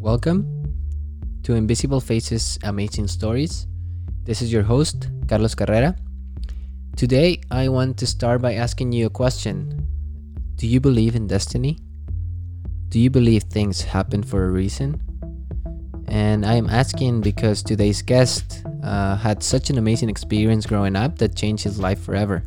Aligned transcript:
Welcome 0.00 0.46
to 1.42 1.54
Invisible 1.54 2.00
Faces 2.00 2.56
Amazing 2.62 3.08
Stories. 3.08 3.66
This 4.22 4.40
is 4.40 4.52
your 4.52 4.62
host, 4.62 5.08
Carlos 5.26 5.56
Carrera. 5.56 5.96
Today, 6.94 7.40
I 7.50 7.68
want 7.68 7.98
to 7.98 8.06
start 8.06 8.40
by 8.40 8.54
asking 8.54 8.92
you 8.92 9.06
a 9.06 9.10
question 9.10 9.88
Do 10.54 10.68
you 10.68 10.78
believe 10.78 11.16
in 11.16 11.26
destiny? 11.26 11.78
Do 12.90 13.00
you 13.00 13.10
believe 13.10 13.42
things 13.42 13.82
happen 13.82 14.22
for 14.22 14.44
a 14.44 14.50
reason? 14.50 15.02
And 16.06 16.46
I 16.46 16.54
am 16.54 16.68
asking 16.70 17.22
because 17.22 17.64
today's 17.64 18.00
guest 18.00 18.62
uh, 18.84 19.16
had 19.16 19.42
such 19.42 19.68
an 19.68 19.78
amazing 19.78 20.10
experience 20.10 20.64
growing 20.64 20.94
up 20.94 21.18
that 21.18 21.34
changed 21.34 21.64
his 21.64 21.80
life 21.80 22.00
forever. 22.00 22.44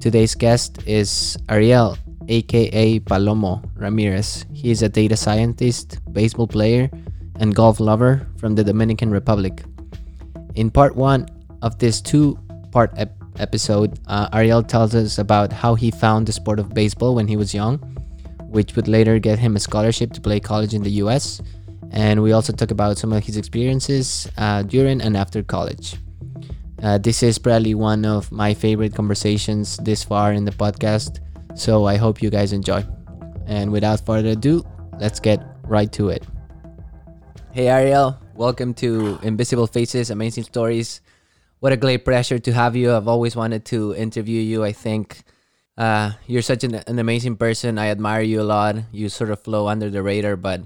Today's 0.00 0.34
guest 0.34 0.86
is 0.86 1.38
Ariel, 1.48 1.96
aka 2.28 3.00
Palomo 3.00 3.62
Ramirez. 3.74 4.44
He 4.52 4.70
is 4.70 4.82
a 4.82 4.88
data 4.88 5.16
scientist, 5.16 5.98
baseball 6.12 6.46
player, 6.46 6.90
and 7.40 7.54
golf 7.54 7.80
lover 7.80 8.26
from 8.38 8.54
the 8.54 8.64
Dominican 8.64 9.10
Republic. 9.10 9.62
In 10.54 10.70
part 10.70 10.96
one 10.96 11.26
of 11.62 11.78
this 11.78 12.00
two 12.00 12.38
part 12.70 12.92
ep- 12.96 13.16
episode, 13.38 13.98
uh, 14.06 14.28
Ariel 14.32 14.62
tells 14.62 14.94
us 14.94 15.18
about 15.18 15.52
how 15.52 15.74
he 15.74 15.90
found 15.90 16.26
the 16.26 16.32
sport 16.32 16.58
of 16.58 16.74
baseball 16.74 17.14
when 17.14 17.28
he 17.28 17.36
was 17.36 17.54
young, 17.54 17.78
which 18.50 18.76
would 18.76 18.88
later 18.88 19.18
get 19.18 19.38
him 19.38 19.56
a 19.56 19.60
scholarship 19.60 20.12
to 20.12 20.20
play 20.20 20.40
college 20.40 20.74
in 20.74 20.82
the 20.82 21.02
US. 21.02 21.40
And 21.90 22.22
we 22.22 22.32
also 22.32 22.52
talk 22.52 22.70
about 22.70 22.98
some 22.98 23.12
of 23.12 23.24
his 23.24 23.36
experiences 23.36 24.28
uh, 24.36 24.62
during 24.62 25.00
and 25.00 25.16
after 25.16 25.42
college. 25.42 25.96
Uh, 26.82 26.98
this 26.98 27.22
is 27.22 27.38
probably 27.38 27.74
one 27.74 28.04
of 28.04 28.30
my 28.30 28.54
favorite 28.54 28.94
conversations 28.94 29.78
this 29.78 30.04
far 30.04 30.32
in 30.32 30.44
the 30.44 30.52
podcast 30.52 31.18
so 31.58 31.86
I 31.86 31.96
hope 31.96 32.22
you 32.22 32.30
guys 32.30 32.52
enjoy. 32.52 32.84
And 33.46 33.72
without 33.72 34.00
further 34.06 34.30
ado, 34.30 34.64
let's 35.00 35.18
get 35.18 35.42
right 35.64 35.90
to 35.92 36.10
it. 36.10 36.24
Hey 37.50 37.68
Ariel, 37.68 38.16
welcome 38.34 38.72
to 38.74 39.18
Invisible 39.22 39.66
Faces, 39.66 40.10
Amazing 40.10 40.44
Stories. 40.44 41.00
What 41.60 41.72
a 41.72 41.76
great 41.76 42.04
pleasure 42.04 42.38
to 42.38 42.52
have 42.52 42.76
you. 42.76 42.94
I've 42.94 43.08
always 43.08 43.34
wanted 43.34 43.64
to 43.66 43.94
interview 43.96 44.40
you. 44.40 44.62
I 44.62 44.70
think 44.70 45.22
uh, 45.76 46.12
you're 46.26 46.42
such 46.42 46.62
an, 46.62 46.76
an, 46.86 46.98
amazing 46.98 47.36
person. 47.36 47.78
I 47.78 47.88
admire 47.88 48.22
you 48.22 48.40
a 48.40 48.46
lot. 48.46 48.76
You 48.92 49.08
sort 49.08 49.30
of 49.30 49.40
flow 49.40 49.66
under 49.66 49.90
the 49.90 50.02
radar, 50.02 50.36
but 50.36 50.62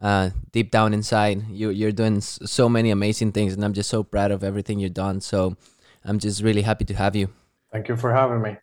uh, 0.00 0.30
deep 0.52 0.70
down 0.70 0.94
inside, 0.94 1.48
you, 1.48 1.70
you're 1.70 1.90
doing 1.90 2.20
so 2.20 2.68
many 2.68 2.90
amazing 2.90 3.32
things, 3.32 3.54
and 3.54 3.64
I'm 3.64 3.72
just 3.72 3.90
so 3.90 4.04
proud 4.04 4.30
of 4.30 4.44
everything 4.44 4.78
you've 4.78 4.94
done. 4.94 5.20
So 5.20 5.56
I'm 6.04 6.20
just 6.20 6.42
really 6.42 6.62
happy 6.62 6.84
to 6.84 6.94
have 6.94 7.16
you. 7.16 7.30
Thank 7.72 7.88
you 7.88 7.96
for 7.96 8.12
having 8.12 8.42
me. 8.42 8.56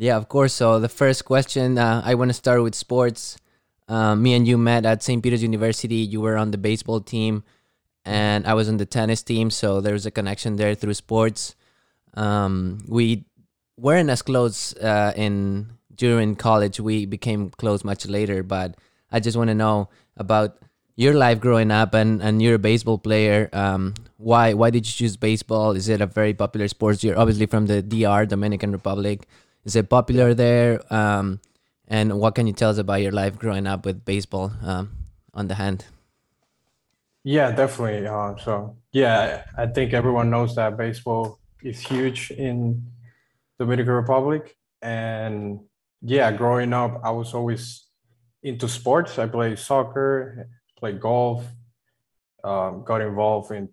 Yeah, 0.00 0.16
of 0.16 0.30
course. 0.30 0.54
So 0.54 0.80
the 0.80 0.88
first 0.88 1.26
question, 1.26 1.76
uh, 1.76 2.00
I 2.02 2.14
want 2.14 2.30
to 2.30 2.32
start 2.32 2.62
with 2.62 2.74
sports. 2.74 3.36
Uh, 3.86 4.16
me 4.16 4.32
and 4.32 4.48
you 4.48 4.56
met 4.56 4.86
at 4.86 5.02
St. 5.02 5.22
Peter's 5.22 5.42
University. 5.42 5.96
You 5.96 6.22
were 6.22 6.38
on 6.38 6.52
the 6.52 6.56
baseball 6.56 7.02
team, 7.02 7.44
and 8.06 8.46
I 8.46 8.54
was 8.54 8.66
on 8.70 8.78
the 8.78 8.86
tennis 8.86 9.22
team. 9.22 9.50
So 9.50 9.82
there's 9.82 10.06
a 10.06 10.10
connection 10.10 10.56
there 10.56 10.74
through 10.74 10.94
sports. 10.94 11.54
Um, 12.14 12.82
we 12.88 13.26
weren't 13.76 14.08
as 14.08 14.22
close 14.22 14.74
uh, 14.76 15.12
in 15.16 15.68
during 15.94 16.34
college. 16.34 16.80
We 16.80 17.04
became 17.04 17.50
close 17.50 17.84
much 17.84 18.06
later. 18.06 18.42
But 18.42 18.76
I 19.12 19.20
just 19.20 19.36
want 19.36 19.48
to 19.48 19.54
know 19.54 19.90
about 20.16 20.56
your 20.96 21.12
life 21.12 21.40
growing 21.40 21.70
up, 21.70 21.92
and 21.92 22.22
and 22.22 22.40
you're 22.40 22.54
a 22.54 22.58
baseball 22.72 22.96
player. 22.96 23.50
Um, 23.52 23.92
why 24.16 24.54
why 24.54 24.70
did 24.70 24.86
you 24.86 24.94
choose 24.94 25.18
baseball? 25.18 25.72
Is 25.72 25.90
it 25.90 26.00
a 26.00 26.06
very 26.06 26.32
popular 26.32 26.68
sport? 26.68 27.04
You're 27.04 27.18
obviously 27.18 27.44
from 27.44 27.66
the 27.66 27.82
DR, 27.82 28.24
Dominican 28.24 28.72
Republic. 28.72 29.28
Is 29.64 29.76
it 29.76 29.88
popular 29.88 30.34
there? 30.34 30.80
Um, 30.92 31.40
and 31.86 32.18
what 32.18 32.34
can 32.34 32.46
you 32.46 32.52
tell 32.52 32.70
us 32.70 32.78
about 32.78 33.02
your 33.02 33.12
life 33.12 33.38
growing 33.38 33.66
up 33.66 33.84
with 33.84 34.04
baseball 34.04 34.52
um, 34.62 34.90
on 35.34 35.48
the 35.48 35.56
hand? 35.56 35.84
Yeah, 37.24 37.50
definitely. 37.50 38.06
Uh, 38.06 38.36
so 38.36 38.76
yeah, 38.92 39.44
I 39.56 39.66
think 39.66 39.92
everyone 39.92 40.30
knows 40.30 40.54
that 40.54 40.76
baseball 40.78 41.38
is 41.62 41.80
huge 41.80 42.30
in 42.30 42.86
Dominican 43.58 43.92
Republic, 43.92 44.56
and 44.80 45.60
yeah, 46.00 46.32
growing 46.32 46.72
up, 46.72 47.00
I 47.04 47.10
was 47.10 47.34
always 47.34 47.84
into 48.42 48.66
sports. 48.68 49.18
I 49.18 49.26
played 49.26 49.58
soccer, 49.58 50.48
played 50.78 50.98
golf, 50.98 51.44
um, 52.42 52.84
got 52.84 53.02
involved 53.02 53.50
in 53.52 53.68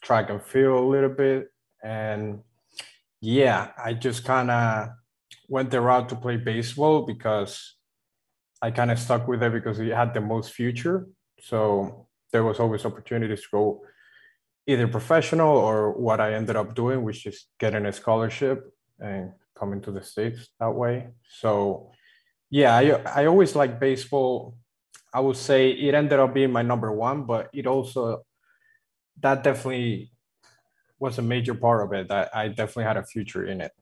track 0.00 0.30
and 0.30 0.40
field 0.40 0.78
a 0.78 0.86
little 0.86 1.10
bit, 1.10 1.50
and 1.82 2.42
yeah, 3.20 3.72
I 3.82 3.94
just 3.94 4.24
kind 4.24 4.52
of 4.52 4.90
went 5.48 5.70
the 5.70 5.80
route 5.80 6.08
to 6.08 6.16
play 6.16 6.36
baseball 6.36 7.02
because 7.02 7.76
I 8.62 8.70
kind 8.70 8.90
of 8.90 8.98
stuck 8.98 9.28
with 9.28 9.42
it 9.42 9.52
because 9.52 9.78
it 9.78 9.92
had 9.92 10.14
the 10.14 10.20
most 10.20 10.52
future. 10.52 11.08
So 11.40 12.08
there 12.32 12.44
was 12.44 12.58
always 12.58 12.84
opportunities 12.84 13.42
to 13.42 13.48
go 13.52 13.82
either 14.66 14.88
professional 14.88 15.56
or 15.56 15.92
what 15.92 16.20
I 16.20 16.34
ended 16.34 16.56
up 16.56 16.74
doing, 16.74 17.02
which 17.02 17.26
is 17.26 17.46
getting 17.58 17.86
a 17.86 17.92
scholarship 17.92 18.72
and 18.98 19.32
coming 19.58 19.80
to 19.82 19.92
the 19.92 20.02
States 20.02 20.48
that 20.58 20.74
way. 20.74 21.08
So 21.28 21.92
yeah, 22.50 22.76
I, 22.76 23.22
I 23.22 23.26
always 23.26 23.54
like 23.54 23.80
baseball. 23.80 24.56
I 25.12 25.20
would 25.20 25.36
say 25.36 25.70
it 25.70 25.94
ended 25.94 26.18
up 26.18 26.34
being 26.34 26.52
my 26.52 26.62
number 26.62 26.92
one, 26.92 27.24
but 27.24 27.48
it 27.52 27.66
also 27.66 28.24
that 29.20 29.42
definitely 29.42 30.10
was 30.98 31.18
a 31.18 31.22
major 31.22 31.54
part 31.54 31.84
of 31.84 31.92
it 31.92 32.08
that 32.08 32.34
I 32.34 32.48
definitely 32.48 32.84
had 32.84 32.96
a 32.96 33.04
future 33.04 33.46
in 33.46 33.60
it. 33.60 33.72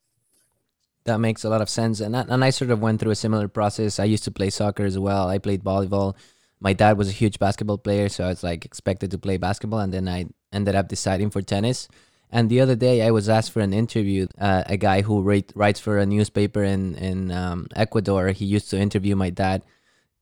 That 1.04 1.18
makes 1.18 1.44
a 1.44 1.50
lot 1.50 1.60
of 1.60 1.68
sense. 1.68 2.00
And, 2.00 2.16
and 2.16 2.44
I 2.44 2.50
sort 2.50 2.70
of 2.70 2.80
went 2.80 3.00
through 3.00 3.10
a 3.10 3.16
similar 3.16 3.46
process. 3.46 4.00
I 4.00 4.04
used 4.04 4.24
to 4.24 4.30
play 4.30 4.50
soccer 4.50 4.84
as 4.84 4.98
well. 4.98 5.28
I 5.28 5.38
played 5.38 5.62
volleyball. 5.62 6.16
My 6.60 6.72
dad 6.72 6.96
was 6.96 7.08
a 7.08 7.12
huge 7.12 7.38
basketball 7.38 7.76
player, 7.76 8.08
so 8.08 8.24
I 8.24 8.28
was 8.28 8.42
like 8.42 8.64
expected 8.64 9.10
to 9.10 9.18
play 9.18 9.36
basketball. 9.36 9.80
And 9.80 9.92
then 9.92 10.08
I 10.08 10.26
ended 10.52 10.74
up 10.74 10.88
deciding 10.88 11.30
for 11.30 11.42
tennis. 11.42 11.88
And 12.30 12.48
the 12.48 12.60
other 12.62 12.74
day, 12.74 13.02
I 13.02 13.10
was 13.10 13.28
asked 13.28 13.52
for 13.52 13.60
an 13.60 13.74
interview. 13.74 14.26
Uh, 14.38 14.64
a 14.66 14.78
guy 14.78 15.02
who 15.02 15.20
write, 15.20 15.52
writes 15.54 15.78
for 15.78 15.98
a 15.98 16.06
newspaper 16.06 16.64
in 16.64 16.94
in 16.96 17.30
um, 17.30 17.68
Ecuador. 17.76 18.28
He 18.28 18.46
used 18.46 18.70
to 18.70 18.78
interview 18.78 19.14
my 19.14 19.30
dad 19.30 19.62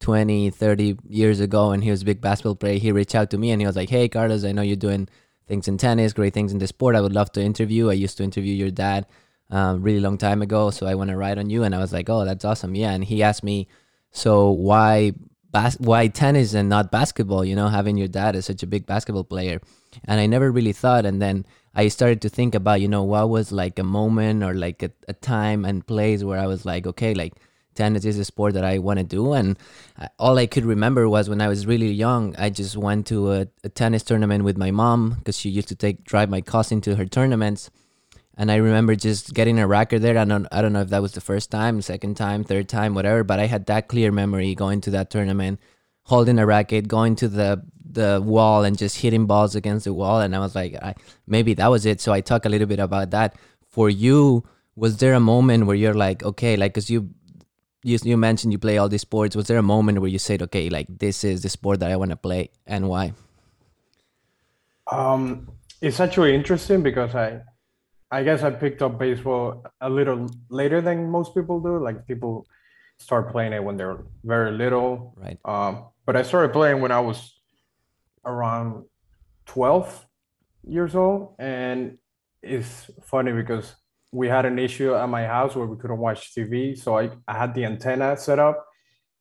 20, 0.01 0.51
30 0.51 0.99
years 1.09 1.39
ago, 1.39 1.71
and 1.71 1.85
he 1.85 1.91
was 1.91 2.03
a 2.03 2.05
big 2.05 2.21
basketball 2.21 2.57
player. 2.57 2.79
He 2.79 2.91
reached 2.91 3.15
out 3.15 3.31
to 3.31 3.39
me 3.39 3.53
and 3.53 3.63
he 3.63 3.67
was 3.67 3.77
like, 3.77 3.89
"Hey, 3.89 4.09
Carlos, 4.09 4.45
I 4.45 4.53
know 4.53 4.63
you're 4.63 4.77
doing 4.77 5.09
things 5.47 5.69
in 5.69 5.79
tennis, 5.79 6.13
great 6.13 6.35
things 6.35 6.53
in 6.53 6.59
the 6.59 6.67
sport. 6.67 6.97
I 6.97 7.01
would 7.01 7.15
love 7.15 7.31
to 7.33 7.41
interview. 7.41 7.89
I 7.89 7.95
used 7.95 8.17
to 8.19 8.25
interview 8.25 8.53
your 8.53 8.73
dad." 8.73 9.07
Um, 9.53 9.83
really 9.83 10.01
long 10.01 10.19
time 10.19 10.43
ago. 10.43 10.71
So 10.71 10.87
I 10.87 10.97
want 10.97 11.11
to 11.11 11.17
write 11.17 11.39
on 11.39 11.51
you, 11.51 11.63
and 11.63 11.75
I 11.75 11.79
was 11.79 11.93
like, 11.93 12.11
oh, 12.11 12.25
that's 12.25 12.45
awesome, 12.45 12.75
yeah. 12.75 12.91
And 12.91 13.05
he 13.05 13.23
asked 13.23 13.45
me, 13.45 13.69
so 14.11 14.51
why 14.51 15.13
bas- 15.53 15.79
why 15.79 16.09
tennis 16.09 16.55
and 16.55 16.69
not 16.69 16.91
basketball? 16.91 17.45
You 17.45 17.55
know, 17.55 17.69
having 17.69 17.97
your 17.97 18.09
dad 18.09 18.35
as 18.35 18.47
such 18.47 18.65
a 18.65 18.67
big 18.67 18.87
basketball 18.87 19.25
player, 19.25 19.61
and 20.07 20.19
I 20.19 20.27
never 20.27 20.51
really 20.51 20.73
thought. 20.73 21.07
And 21.07 21.23
then 21.23 21.47
I 21.75 21.89
started 21.89 22.23
to 22.23 22.29
think 22.29 22.55
about, 22.55 22.81
you 22.81 22.89
know, 22.89 23.05
what 23.05 23.29
was 23.29 23.53
like 23.53 23.79
a 23.79 23.85
moment 23.85 24.43
or 24.43 24.55
like 24.55 24.83
a, 24.83 24.91
a 25.07 25.13
time 25.13 25.65
and 25.65 25.87
place 25.87 26.25
where 26.25 26.39
I 26.39 26.47
was 26.47 26.67
like, 26.67 26.87
okay, 26.87 27.15
like 27.15 27.35
tennis 27.75 28.05
is 28.05 28.19
a 28.19 28.25
sport 28.25 28.55
that 28.55 28.65
I 28.65 28.79
want 28.79 28.99
to 28.99 29.05
do. 29.05 29.33
And 29.33 29.59
all 30.19 30.39
I 30.39 30.47
could 30.47 30.65
remember 30.65 31.09
was 31.09 31.29
when 31.29 31.41
I 31.41 31.49
was 31.49 31.67
really 31.67 31.91
young, 31.91 32.35
I 32.37 32.51
just 32.51 32.77
went 32.77 33.07
to 33.07 33.33
a, 33.33 33.47
a 33.65 33.69
tennis 33.69 34.03
tournament 34.03 34.45
with 34.45 34.59
my 34.59 34.71
mom 34.71 35.15
because 35.19 35.39
she 35.39 35.49
used 35.49 35.69
to 35.69 35.75
take 35.75 36.05
drive 36.05 36.29
my 36.29 36.41
cousin 36.41 36.81
to 36.83 36.97
her 36.97 37.07
tournaments 37.07 37.71
and 38.37 38.51
I 38.51 38.57
remember 38.57 38.95
just 38.95 39.35
getting 39.35 39.59
a 39.59 39.67
racket 39.67 40.03
there. 40.03 40.17
I 40.17 40.25
don't, 40.25 40.47
I 40.51 40.63
don't 40.63 40.73
know 40.73 40.81
if 40.81 40.89
that 40.89 41.03
was 41.03 41.13
the 41.13 41.21
first 41.21 41.51
time, 41.51 41.83
second 41.83 42.17
time, 42.17 42.45
third 42.45 42.69
time, 42.69 42.95
whatever. 42.95 43.25
But 43.25 43.41
I 43.41 43.47
had 43.47 43.67
that 43.67 43.89
clear 43.89 44.11
memory 44.11 44.55
going 44.55 44.81
to 44.83 44.91
that 44.93 45.11
tournament, 45.11 45.61
holding 46.05 46.39
a 46.39 46.47
racket, 46.47 46.89
going 46.89 47.17
to 47.17 47.29
the 47.29 47.63
the 47.85 48.23
wall, 48.25 48.65
and 48.65 48.79
just 48.79 48.97
hitting 48.99 49.27
balls 49.27 49.55
against 49.55 49.85
the 49.85 49.93
wall. 49.93 50.21
And 50.21 50.35
I 50.35 50.39
was 50.39 50.55
like, 50.55 50.75
I, 50.77 50.95
maybe 51.27 51.53
that 51.55 51.69
was 51.69 51.85
it. 51.85 52.01
So 52.01 52.13
I 52.13 52.23
talk 52.23 52.47
a 52.47 52.49
little 52.49 52.67
bit 52.67 52.79
about 52.79 53.11
that. 53.11 53.37
For 53.69 53.91
you, 53.91 54.45
was 54.77 54.97
there 54.97 55.13
a 55.13 55.21
moment 55.21 55.67
where 55.67 55.77
you're 55.77 55.95
like, 55.95 56.23
okay, 56.23 56.57
like, 56.57 56.73
cause 56.73 56.89
you 56.89 57.11
you 57.83 57.99
you 58.03 58.17
mentioned 58.17 58.53
you 58.53 58.59
play 58.59 58.79
all 58.79 58.89
these 58.89 59.03
sports. 59.03 59.37
Was 59.37 59.47
there 59.47 59.59
a 59.59 59.63
moment 59.63 60.01
where 60.01 60.09
you 60.09 60.19
said, 60.19 60.41
okay, 60.43 60.71
like 60.71 60.87
this 60.89 61.23
is 61.23 61.43
the 61.43 61.51
sport 61.51 61.81
that 61.81 61.91
I 61.91 61.97
want 61.97 62.11
to 62.13 62.17
play, 62.17 62.51
and 62.67 62.89
why? 62.89 63.13
Um, 64.91 65.49
it's 65.83 66.01
actually 66.01 66.35
interesting 66.35 66.83
because 66.83 67.15
I 67.15 67.43
I 68.13 68.23
guess 68.23 68.43
I 68.43 68.51
picked 68.51 68.83
up 68.83 68.99
baseball 68.99 69.65
a 69.81 69.89
little 69.89 70.29
later 70.51 70.83
than 70.83 71.11
most 71.11 71.35
people 71.35 71.61
do. 71.61 71.83
Like 71.83 72.07
people 72.07 72.47
start 72.99 73.33
playing 73.33 73.55
it 73.55 73.65
when 73.65 73.79
they're 73.79 74.05
very 74.23 74.53
little. 74.53 75.15
Right. 75.17 75.39
Um, 75.47 75.87
but 76.05 76.15
I 76.15 76.23
started 76.23 76.53
playing 76.53 76.83
when 76.83 76.93
I 76.93 77.01
was 77.01 77.41
around 78.25 78.85
12 79.47 80.07
years 80.69 80.95
old. 80.95 81.37
And 81.39 81.97
it's 82.43 82.91
funny 83.03 83.33
because 83.33 83.75
we 84.13 84.29
had 84.29 84.45
an 84.45 84.59
issue 84.59 84.95
at 84.95 85.09
my 85.09 85.25
house 85.25 85.57
where 85.57 85.67
we 85.67 85.79
couldn't 85.79 85.99
watch 85.99 86.35
TV. 86.35 86.79
So 86.79 86.99
I, 86.99 87.11
I 87.27 87.39
had 87.39 87.55
the 87.55 87.65
antenna 87.65 88.17
set 88.19 88.39
up, 88.39 88.67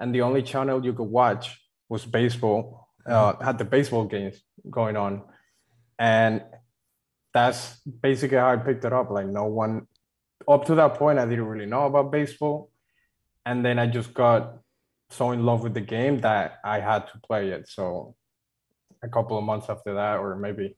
and 0.02 0.14
the 0.14 0.22
only 0.22 0.44
channel 0.44 0.84
you 0.84 0.94
could 0.94 1.04
watch 1.10 1.58
was 1.88 2.06
baseball, 2.06 2.90
uh, 3.06 3.34
had 3.42 3.58
the 3.58 3.64
baseball 3.64 4.04
games 4.04 4.42
going 4.70 4.98
on. 4.98 5.24
And 5.98 6.44
that's 7.34 7.80
basically 8.02 8.38
how 8.38 8.50
I 8.50 8.58
picked 8.58 8.86
it 8.86 8.94
up. 8.94 9.10
Like 9.10 9.28
no 9.28 9.46
one 9.46 9.88
up 10.48 10.66
to 10.66 10.76
that 10.76 10.96
point, 10.96 11.20
I 11.20 11.26
didn't 11.26 11.46
really 11.46 11.66
know 11.66 11.86
about 11.86 12.12
baseball. 12.12 12.72
And 13.46 13.66
then 13.66 13.80
I 13.80 13.88
just 13.88 14.14
got 14.14 14.58
so 15.10 15.32
in 15.32 15.46
love 15.46 15.64
with 15.64 15.74
the 15.74 15.82
game 15.82 16.20
that 16.22 16.60
I 16.64 16.80
had 16.80 17.08
to 17.08 17.20
play 17.20 17.50
it. 17.50 17.68
So 17.68 18.16
a 19.04 19.10
couple 19.10 19.38
of 19.38 19.44
months 19.44 19.68
after 19.70 19.94
that, 19.96 20.20
or 20.20 20.36
maybe 20.36 20.76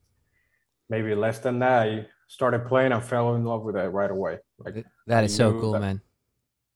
maybe 0.90 1.16
less 1.16 1.40
than 1.40 1.60
that, 1.60 1.84
I 1.84 2.06
started 2.28 2.68
playing 2.68 2.92
and 2.92 3.04
fell 3.04 3.36
in 3.36 3.44
love 3.46 3.64
with 3.64 3.76
it 3.76 3.88
right 3.90 4.12
away. 4.12 4.40
Like 4.60 4.86
that 5.08 5.24
is 5.24 5.36
so 5.36 5.60
cool, 5.60 5.80
man. 5.80 6.02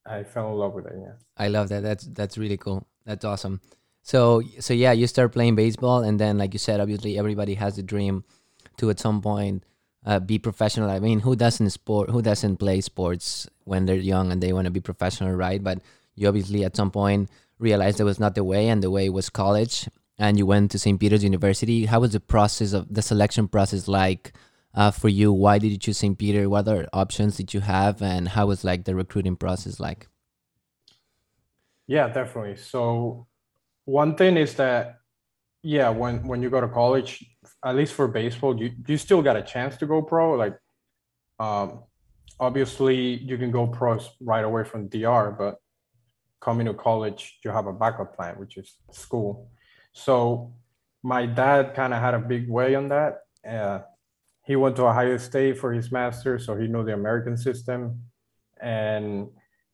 I 0.06 0.24
fell 0.24 0.52
in 0.52 0.58
love 0.58 0.74
with 0.74 0.86
it. 0.86 0.94
Yeah. 0.96 1.12
I 1.36 1.48
love 1.48 1.68
that. 1.70 1.82
That's 1.82 2.04
that's 2.04 2.38
really 2.38 2.56
cool. 2.56 2.86
That's 3.04 3.24
awesome. 3.24 3.60
So 4.02 4.42
so 4.60 4.74
yeah, 4.74 4.92
you 4.92 5.06
start 5.06 5.32
playing 5.32 5.56
baseball, 5.56 6.02
and 6.02 6.18
then 6.18 6.38
like 6.38 6.52
you 6.52 6.58
said, 6.58 6.80
obviously 6.80 7.18
everybody 7.18 7.54
has 7.54 7.78
a 7.78 7.82
dream 7.82 8.24
to 8.78 8.90
at 8.90 9.00
some 9.00 9.20
point 9.20 9.64
uh, 10.06 10.18
be 10.18 10.38
professional. 10.38 10.90
I 10.90 11.00
mean, 11.00 11.20
who 11.20 11.36
doesn't 11.36 11.70
sport? 11.70 12.10
Who 12.10 12.22
doesn't 12.22 12.56
play 12.56 12.80
sports 12.80 13.48
when 13.64 13.86
they're 13.86 13.96
young 13.96 14.32
and 14.32 14.42
they 14.42 14.52
want 14.52 14.64
to 14.64 14.70
be 14.70 14.80
professional, 14.80 15.34
right? 15.34 15.62
But 15.62 15.80
you 16.14 16.28
obviously 16.28 16.64
at 16.64 16.76
some 16.76 16.90
point 16.90 17.28
realized 17.58 17.98
that 17.98 18.04
was 18.04 18.20
not 18.20 18.34
the 18.34 18.44
way, 18.44 18.68
and 18.68 18.82
the 18.82 18.90
way 18.90 19.08
was 19.08 19.30
college. 19.30 19.88
And 20.18 20.36
you 20.36 20.46
went 20.46 20.72
to 20.72 20.78
St. 20.78 20.98
Peter's 20.98 21.22
University. 21.22 21.86
How 21.86 22.00
was 22.00 22.12
the 22.12 22.20
process 22.20 22.72
of 22.72 22.92
the 22.92 23.02
selection 23.02 23.46
process 23.46 23.86
like 23.86 24.32
uh, 24.74 24.90
for 24.90 25.08
you? 25.08 25.32
Why 25.32 25.58
did 25.58 25.70
you 25.70 25.78
choose 25.78 25.98
St. 25.98 26.18
Peter? 26.18 26.48
What 26.48 26.66
other 26.66 26.88
options 26.92 27.36
did 27.36 27.54
you 27.54 27.60
have, 27.60 28.02
and 28.02 28.28
how 28.28 28.46
was 28.46 28.64
like 28.64 28.84
the 28.84 28.94
recruiting 28.94 29.36
process 29.36 29.78
like? 29.78 30.08
Yeah, 31.86 32.08
definitely. 32.08 32.56
So 32.56 33.26
one 33.84 34.16
thing 34.16 34.36
is 34.36 34.54
that 34.54 35.00
yeah, 35.62 35.88
when 35.90 36.26
when 36.26 36.42
you 36.42 36.50
go 36.50 36.60
to 36.60 36.68
college, 36.68 37.24
at 37.64 37.74
least 37.74 37.94
for 37.94 38.08
baseball, 38.08 38.60
you 38.60 38.72
you 38.86 38.96
still 38.96 39.22
got 39.22 39.36
a 39.36 39.42
chance 39.42 39.76
to 39.78 39.86
go 39.86 40.02
pro. 40.02 40.34
Like 40.34 40.56
um 41.38 41.84
obviously 42.40 43.18
you 43.18 43.36
can 43.36 43.50
go 43.50 43.66
pro 43.66 43.98
right 44.20 44.44
away 44.44 44.64
from 44.64 44.88
DR, 44.88 45.36
but 45.36 45.56
coming 46.40 46.66
to 46.66 46.74
college, 46.74 47.38
you 47.44 47.50
have 47.50 47.66
a 47.66 47.72
backup 47.72 48.14
plan, 48.16 48.38
which 48.38 48.56
is 48.56 48.76
school. 48.92 49.50
So 49.92 50.54
my 51.02 51.26
dad 51.26 51.74
kind 51.74 51.92
of 51.92 52.00
had 52.00 52.14
a 52.14 52.18
big 52.18 52.48
way 52.48 52.74
on 52.74 52.88
that. 52.88 53.18
Uh, 53.46 53.80
he 54.44 54.56
went 54.56 54.76
to 54.76 54.86
Ohio 54.86 55.16
State 55.18 55.58
for 55.58 55.72
his 55.72 55.90
master 55.90 56.38
so 56.38 56.56
he 56.56 56.68
knew 56.68 56.84
the 56.84 56.94
American 56.94 57.36
system. 57.36 58.02
And 58.60 59.28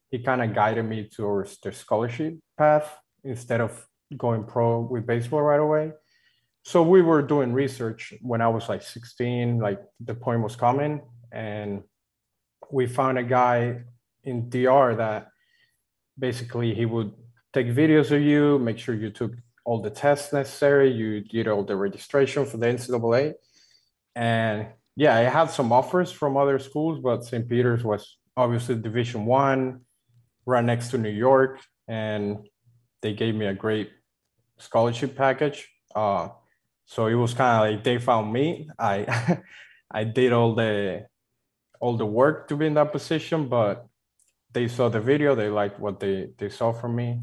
he 0.09 0.19
kind 0.19 0.41
of 0.41 0.53
guided 0.53 0.85
me 0.85 1.09
towards 1.09 1.57
the 1.59 1.71
scholarship 1.71 2.37
path 2.57 2.97
instead 3.23 3.61
of 3.61 3.85
going 4.17 4.43
pro 4.43 4.81
with 4.81 5.05
baseball 5.05 5.41
right 5.41 5.59
away. 5.59 5.91
So 6.63 6.81
we 6.81 7.01
were 7.01 7.21
doing 7.21 7.53
research 7.53 8.13
when 8.21 8.41
I 8.41 8.47
was 8.47 8.69
like 8.69 8.81
16, 8.81 9.59
like 9.59 9.79
the 9.99 10.15
point 10.15 10.41
was 10.41 10.55
coming, 10.55 11.01
and 11.31 11.83
we 12.71 12.87
found 12.87 13.17
a 13.19 13.23
guy 13.23 13.81
in 14.23 14.49
DR 14.49 14.95
that 14.95 15.27
basically 16.17 16.73
he 16.73 16.85
would 16.85 17.13
take 17.53 17.67
videos 17.67 18.11
of 18.11 18.21
you, 18.21 18.57
make 18.57 18.79
sure 18.79 18.95
you 18.95 19.11
took 19.11 19.33
all 19.63 19.81
the 19.81 19.89
tests 19.89 20.33
necessary, 20.33 20.91
you 20.91 21.21
did 21.21 21.47
all 21.47 21.63
the 21.63 21.75
registration 21.75 22.45
for 22.45 22.57
the 22.57 22.65
NCAA. 22.65 23.33
And 24.15 24.67
yeah, 24.95 25.15
I 25.15 25.21
had 25.21 25.49
some 25.51 25.71
offers 25.71 26.11
from 26.11 26.37
other 26.37 26.57
schools, 26.57 26.99
but 26.99 27.25
St. 27.25 27.47
Peter's 27.47 27.83
was 27.83 28.17
obviously 28.37 28.75
Division 28.75 29.25
One, 29.25 29.81
right 30.45 30.63
next 30.63 30.89
to 30.89 30.97
New 30.97 31.09
York, 31.09 31.59
and 31.87 32.47
they 33.05 33.13
gave 33.13 33.35
me 33.35 33.45
a 33.45 33.53
great 33.53 33.91
scholarship 34.57 35.15
package. 35.15 35.69
Uh, 35.93 36.29
so 36.85 37.05
it 37.05 37.13
was 37.13 37.35
kind 37.35 37.53
of 37.55 37.61
like 37.61 37.83
they 37.83 37.99
found 37.99 38.33
me. 38.33 38.67
I 38.79 38.95
I 39.91 40.03
did 40.05 40.33
all 40.33 40.55
the 40.55 41.05
all 41.79 41.97
the 41.97 42.05
work 42.05 42.47
to 42.47 42.57
be 42.57 42.65
in 42.65 42.73
that 42.73 42.91
position, 42.91 43.47
but 43.47 43.85
they 44.51 44.67
saw 44.67 44.89
the 44.89 44.99
video, 44.99 45.35
they 45.35 45.49
liked 45.49 45.79
what 45.79 45.99
they 45.99 46.29
they 46.39 46.49
saw 46.49 46.73
from 46.73 46.95
me, 46.95 47.21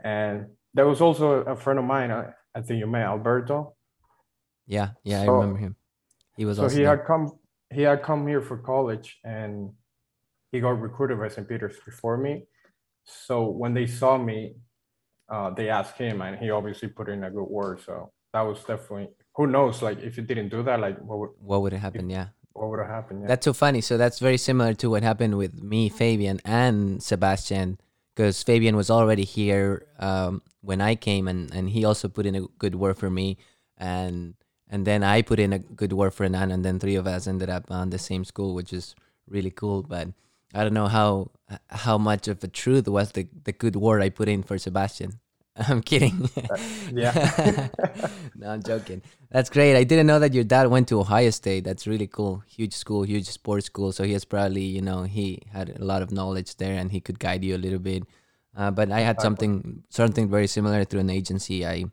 and 0.00 0.46
there 0.72 0.86
was 0.86 1.00
also 1.02 1.26
a 1.44 1.54
friend 1.56 1.78
of 1.78 1.84
mine. 1.84 2.10
I, 2.10 2.32
I 2.54 2.62
think 2.62 2.80
you 2.80 2.86
met 2.86 3.02
Alberto. 3.02 3.74
Yeah, 4.66 4.90
yeah, 5.04 5.20
I 5.20 5.26
remember 5.26 5.58
him. 5.58 5.76
He 6.38 6.46
was 6.46 6.56
So 6.56 6.62
also 6.64 6.76
he 6.76 6.82
there. 6.82 6.96
had 6.96 7.06
come 7.06 7.32
he 7.70 7.82
had 7.82 8.02
come 8.02 8.26
here 8.26 8.40
for 8.40 8.56
college 8.56 9.18
and 9.22 9.70
he 10.50 10.60
got 10.60 10.80
recruited 10.80 11.18
by 11.18 11.28
St. 11.28 11.46
Peter's 11.46 11.76
before 11.84 12.16
me. 12.16 12.46
So 13.04 13.48
when 13.48 13.74
they 13.74 13.86
saw 13.86 14.16
me, 14.16 14.56
uh, 15.28 15.50
they 15.50 15.68
asked 15.68 15.96
him 15.98 16.22
and 16.22 16.38
he 16.38 16.50
obviously 16.50 16.88
put 16.88 17.08
in 17.08 17.24
a 17.24 17.30
good 17.30 17.44
word. 17.44 17.80
So 17.84 18.10
that 18.32 18.42
was 18.42 18.58
definitely 18.60 19.08
who 19.34 19.46
knows, 19.46 19.82
like 19.82 20.00
if 20.00 20.16
you 20.16 20.22
didn't 20.24 20.48
do 20.48 20.62
that, 20.64 20.80
like 20.80 20.98
what 21.00 21.18
would 21.18 21.30
what 21.40 21.62
would 21.62 21.72
have 21.72 21.82
happened? 21.82 22.10
Yeah. 22.10 22.28
what 22.52 22.70
would 22.70 22.80
have 22.80 22.88
happened? 22.88 23.22
Yeah. 23.22 23.28
That's 23.28 23.44
so 23.44 23.52
funny. 23.52 23.80
So 23.80 23.96
that's 23.96 24.18
very 24.18 24.36
similar 24.36 24.74
to 24.74 24.90
what 24.90 25.02
happened 25.02 25.38
with 25.38 25.62
me, 25.62 25.88
Fabian, 25.88 26.40
and 26.44 27.02
Sebastian, 27.02 27.78
because 28.14 28.42
Fabian 28.42 28.76
was 28.76 28.90
already 28.90 29.24
here 29.24 29.86
um, 29.98 30.42
when 30.60 30.80
I 30.80 30.96
came, 30.96 31.28
and, 31.28 31.54
and 31.54 31.70
he 31.70 31.84
also 31.84 32.08
put 32.08 32.26
in 32.26 32.34
a 32.34 32.42
good 32.58 32.74
word 32.74 32.98
for 32.98 33.10
me, 33.10 33.38
and 33.76 34.34
and 34.68 34.84
then 34.86 35.02
I 35.02 35.22
put 35.22 35.38
in 35.38 35.52
a 35.52 35.58
good 35.58 35.92
word 35.92 36.12
for 36.12 36.28
Nan, 36.28 36.50
and 36.50 36.64
then 36.64 36.78
three 36.78 36.96
of 36.96 37.06
us 37.06 37.26
ended 37.26 37.48
up 37.48 37.70
on 37.70 37.90
the 37.90 37.98
same 37.98 38.24
school, 38.24 38.54
which 38.54 38.72
is 38.72 38.94
really 39.28 39.50
cool. 39.50 39.82
But 39.82 40.08
I 40.54 40.62
don't 40.62 40.74
know 40.74 40.88
how 40.88 41.30
how 41.68 41.98
much 41.98 42.28
of 42.28 42.42
a 42.42 42.48
truth 42.48 42.88
was 42.88 43.12
the 43.12 43.28
the 43.44 43.52
good 43.52 43.76
word 43.76 44.02
I 44.02 44.10
put 44.10 44.28
in 44.28 44.42
for 44.42 44.58
Sebastian. 44.58 45.20
I'm 45.68 45.82
kidding. 45.82 46.30
yeah. 46.92 47.68
no, 48.36 48.50
I'm 48.50 48.62
joking. 48.62 49.02
That's 49.30 49.50
great. 49.50 49.76
I 49.76 49.82
didn't 49.84 50.06
know 50.06 50.20
that 50.20 50.32
your 50.32 50.44
dad 50.44 50.68
went 50.68 50.88
to 50.88 51.00
Ohio 51.00 51.30
State. 51.30 51.64
That's 51.64 51.86
really 51.86 52.06
cool. 52.06 52.44
Huge 52.46 52.74
school, 52.74 53.02
huge 53.02 53.26
sports 53.26 53.66
school. 53.66 53.90
So 53.90 54.04
he 54.04 54.12
has 54.12 54.24
probably, 54.24 54.62
you 54.62 54.82
know, 54.82 55.02
he 55.02 55.42
had 55.52 55.70
a 55.70 55.84
lot 55.84 56.02
of 56.02 56.12
knowledge 56.12 56.56
there 56.56 56.78
and 56.78 56.92
he 56.92 57.00
could 57.00 57.18
guide 57.18 57.44
you 57.44 57.56
a 57.56 57.58
little 57.58 57.80
bit. 57.80 58.04
Uh, 58.56 58.70
but 58.70 58.90
I 58.90 59.00
had 59.00 59.20
something 59.20 59.82
something 59.88 60.28
very 60.28 60.46
similar 60.46 60.84
through 60.84 61.00
an 61.00 61.10
agency. 61.10 61.66
I 61.66 61.86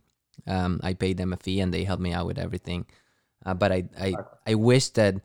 um, 0.47 0.79
I 0.83 0.93
paid 0.93 1.17
them 1.17 1.33
a 1.33 1.37
fee 1.37 1.59
and 1.59 1.73
they 1.73 1.83
helped 1.83 2.01
me 2.03 2.13
out 2.13 2.27
with 2.27 2.37
everything. 2.37 2.85
Uh, 3.45 3.53
but 3.53 3.71
I, 3.71 3.83
I 3.99 4.13
I 4.47 4.53
wish 4.55 4.89
that 4.89 5.15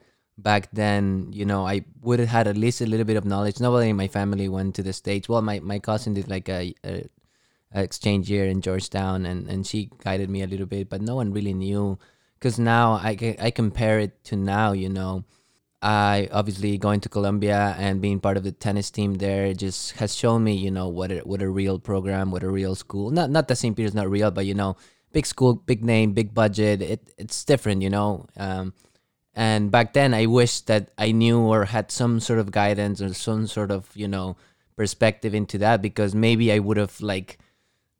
back 0.42 0.68
then, 0.72 1.28
you 1.32 1.44
know, 1.44 1.66
I 1.66 1.84
would 2.02 2.18
have 2.18 2.28
had 2.28 2.46
at 2.46 2.56
least 2.56 2.80
a 2.80 2.86
little 2.86 3.06
bit 3.06 3.16
of 3.16 3.24
knowledge. 3.24 3.60
Nobody 3.60 3.90
in 3.90 3.96
my 3.96 4.08
family 4.08 4.48
went 4.48 4.74
to 4.76 4.82
the 4.82 4.92
States. 4.92 5.28
Well, 5.28 5.42
my, 5.42 5.60
my 5.60 5.78
cousin 5.78 6.14
did 6.14 6.28
like 6.28 6.48
a, 6.48 6.74
a, 6.84 7.04
a 7.74 7.82
exchange 7.82 8.30
year 8.30 8.46
in 8.46 8.60
Georgetown 8.60 9.26
and, 9.26 9.48
and 9.48 9.66
she 9.66 9.90
guided 10.02 10.30
me 10.30 10.42
a 10.42 10.46
little 10.46 10.66
bit, 10.66 10.88
but 10.88 11.00
no 11.00 11.16
one 11.16 11.32
really 11.32 11.54
knew. 11.54 11.98
Because 12.38 12.58
now 12.58 12.92
I, 12.92 13.36
I 13.38 13.50
compare 13.50 14.00
it 14.00 14.24
to 14.24 14.36
now, 14.36 14.72
you 14.72 14.88
know, 14.88 15.24
I 15.82 16.28
obviously 16.30 16.76
going 16.76 17.00
to 17.00 17.08
Columbia 17.08 17.74
and 17.78 18.00
being 18.00 18.20
part 18.20 18.36
of 18.36 18.44
the 18.44 18.52
tennis 18.52 18.90
team 18.90 19.14
there 19.14 19.54
just 19.54 19.92
has 19.92 20.14
shown 20.14 20.44
me, 20.44 20.54
you 20.54 20.70
know, 20.70 20.88
what 20.88 21.10
a, 21.10 21.18
what 21.20 21.40
a 21.40 21.48
real 21.48 21.78
program, 21.78 22.30
what 22.30 22.42
a 22.42 22.50
real 22.50 22.74
school. 22.74 23.10
Not 23.10 23.30
not 23.30 23.48
that 23.48 23.56
St. 23.56 23.74
Peter's 23.74 23.94
not 23.94 24.10
real, 24.10 24.30
but 24.30 24.44
you 24.44 24.52
know, 24.52 24.76
big 25.12 25.24
school, 25.24 25.54
big 25.54 25.82
name, 25.82 26.12
big 26.12 26.34
budget. 26.34 26.82
It 26.82 27.14
it's 27.16 27.44
different, 27.44 27.80
you 27.80 27.90
know. 27.90 28.26
Um, 28.36 28.74
and 29.34 29.70
back 29.70 29.92
then, 29.92 30.12
I 30.14 30.26
wish 30.26 30.60
that 30.62 30.90
I 30.98 31.12
knew 31.12 31.38
or 31.40 31.66
had 31.66 31.90
some 31.90 32.20
sort 32.20 32.38
of 32.38 32.50
guidance 32.50 33.00
or 33.00 33.14
some 33.14 33.46
sort 33.46 33.70
of 33.70 33.88
you 33.94 34.08
know 34.08 34.36
perspective 34.76 35.34
into 35.34 35.58
that 35.58 35.82
because 35.82 36.14
maybe 36.14 36.52
I 36.52 36.58
would 36.58 36.76
have 36.76 37.00
like 37.00 37.38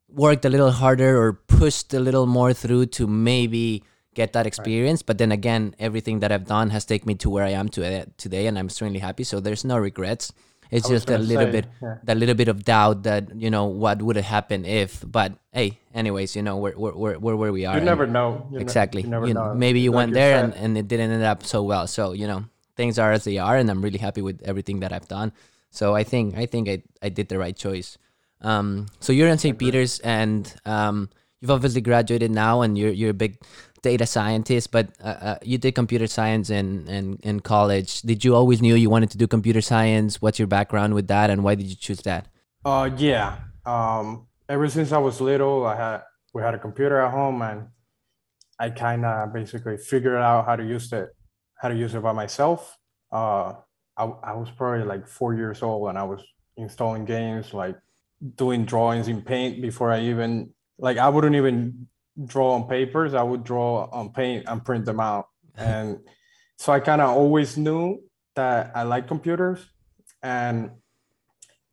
worked 0.08 0.44
a 0.44 0.48
little 0.48 0.70
harder 0.70 1.20
or 1.20 1.34
pushed 1.34 1.94
a 1.94 2.00
little 2.00 2.26
more 2.26 2.52
through 2.52 2.86
to 2.86 3.06
maybe 3.06 3.84
get 4.14 4.32
that 4.32 4.46
experience. 4.46 5.02
But 5.02 5.18
then 5.18 5.32
again, 5.32 5.74
everything 5.78 6.20
that 6.20 6.32
I've 6.32 6.46
done 6.46 6.70
has 6.70 6.84
taken 6.84 7.06
me 7.06 7.14
to 7.16 7.30
where 7.30 7.44
I 7.44 7.50
am 7.50 7.68
today, 7.68 8.46
and 8.46 8.58
I'm 8.58 8.66
extremely 8.66 8.98
happy. 8.98 9.24
So 9.24 9.40
there's 9.40 9.64
no 9.64 9.78
regrets. 9.78 10.32
It's 10.70 10.86
I 10.86 10.90
just 10.90 11.10
a 11.10 11.18
little 11.18 11.46
say, 11.46 11.50
bit 11.52 11.66
yeah. 11.82 11.96
that 12.04 12.16
little 12.16 12.34
bit 12.34 12.48
of 12.48 12.64
doubt 12.64 13.02
that 13.02 13.34
you 13.34 13.50
know 13.50 13.66
what 13.66 14.00
would 14.02 14.16
have 14.16 14.24
happened 14.24 14.66
if. 14.66 15.02
But 15.06 15.34
hey, 15.52 15.78
anyways, 15.94 16.36
you 16.36 16.42
know 16.42 16.56
we're 16.58 16.76
we're 16.76 16.94
we're, 16.94 17.18
we're 17.18 17.36
where 17.36 17.52
we 17.52 17.66
are. 17.66 17.78
You 17.78 17.84
never 17.84 18.06
know. 18.06 18.46
You 18.50 18.58
ne- 18.58 18.62
exactly. 18.62 19.02
you 19.02 19.08
never 19.08 19.26
You- 19.26 19.34
know. 19.34 19.54
maybe 19.54 19.80
you 19.80 19.90
Like 19.90 19.96
went 19.96 20.14
there 20.14 20.44
and, 20.44 20.54
and 20.54 20.78
it 20.78 20.86
didn't 20.86 21.10
end 21.10 21.24
up 21.24 21.42
so 21.44 21.62
well. 21.62 21.86
So 21.86 22.12
you 22.12 22.26
know 22.28 22.44
things 22.76 22.98
are 22.98 23.10
as 23.12 23.24
they 23.24 23.38
are, 23.38 23.56
and 23.56 23.68
I'm 23.70 23.82
really 23.82 23.98
happy 23.98 24.22
with 24.22 24.40
everything 24.42 24.80
that 24.80 24.92
I've 24.92 25.08
done. 25.08 25.32
So 25.70 25.94
I 25.94 26.04
think 26.04 26.38
I 26.38 26.46
think 26.46 26.68
I, 26.68 26.82
I 27.02 27.08
did 27.10 27.28
the 27.28 27.38
right 27.38 27.56
choice. 27.56 27.98
Um, 28.40 28.86
so 29.00 29.12
you're 29.12 29.28
in 29.28 29.36
St. 29.38 29.58
Peter's, 29.58 29.98
and 30.00 30.50
um, 30.64 31.10
you've 31.40 31.50
obviously 31.50 31.80
graduated 31.80 32.30
now, 32.30 32.62
and 32.62 32.76
you're 32.76 32.90
you're 32.92 33.10
a 33.10 33.14
big 33.14 33.38
data 33.82 34.06
scientist. 34.06 34.70
But 34.70 34.88
uh, 35.02 35.06
uh, 35.06 35.38
you 35.42 35.58
did 35.58 35.74
computer 35.74 36.06
science 36.06 36.50
in, 36.50 36.86
in 36.88 37.18
in 37.22 37.40
college. 37.40 38.02
Did 38.02 38.24
you 38.24 38.34
always 38.34 38.60
knew 38.62 38.74
you 38.74 38.90
wanted 38.90 39.10
to 39.10 39.18
do 39.18 39.26
computer 39.26 39.60
science? 39.60 40.20
What's 40.20 40.38
your 40.38 40.48
background 40.48 40.94
with 40.94 41.08
that, 41.08 41.30
and 41.30 41.42
why 41.42 41.54
did 41.54 41.66
you 41.66 41.76
choose 41.76 42.00
that? 42.02 42.28
Uh, 42.64 42.90
yeah. 42.96 43.38
Um, 43.64 44.26
ever 44.48 44.68
since 44.68 44.92
I 44.92 44.98
was 44.98 45.20
little, 45.20 45.66
I 45.66 45.76
had 45.76 46.02
we 46.34 46.42
had 46.42 46.54
a 46.54 46.58
computer 46.58 47.00
at 47.00 47.10
home, 47.10 47.42
and 47.42 47.68
I 48.58 48.70
kind 48.70 49.04
of 49.04 49.32
basically 49.32 49.78
figured 49.78 50.16
out 50.16 50.46
how 50.46 50.56
to 50.56 50.64
use 50.64 50.92
it, 50.92 51.08
how 51.56 51.68
to 51.68 51.74
use 51.74 51.94
it 51.94 52.02
by 52.02 52.12
myself. 52.12 52.76
Uh, 53.10 53.54
I 53.96 54.04
I 54.04 54.32
was 54.34 54.50
probably 54.50 54.84
like 54.84 55.08
four 55.08 55.34
years 55.34 55.62
old, 55.62 55.88
and 55.88 55.98
I 55.98 56.04
was 56.04 56.22
installing 56.56 57.06
games, 57.06 57.54
like 57.54 57.76
doing 58.36 58.66
drawings 58.66 59.08
in 59.08 59.22
Paint 59.22 59.62
before 59.62 59.90
I 59.90 60.02
even 60.02 60.52
like 60.80 60.98
I 60.98 61.08
wouldn't 61.08 61.36
even 61.36 61.86
draw 62.24 62.54
on 62.54 62.68
papers. 62.68 63.14
I 63.14 63.22
would 63.22 63.44
draw 63.44 63.88
on 63.92 64.12
Paint 64.12 64.44
and 64.48 64.64
print 64.64 64.84
them 64.84 65.00
out, 65.00 65.28
and 65.56 65.98
so 66.56 66.72
I 66.72 66.80
kind 66.80 67.00
of 67.00 67.10
always 67.10 67.56
knew 67.56 68.02
that 68.34 68.72
I 68.74 68.82
like 68.82 69.06
computers, 69.06 69.64
and 70.22 70.70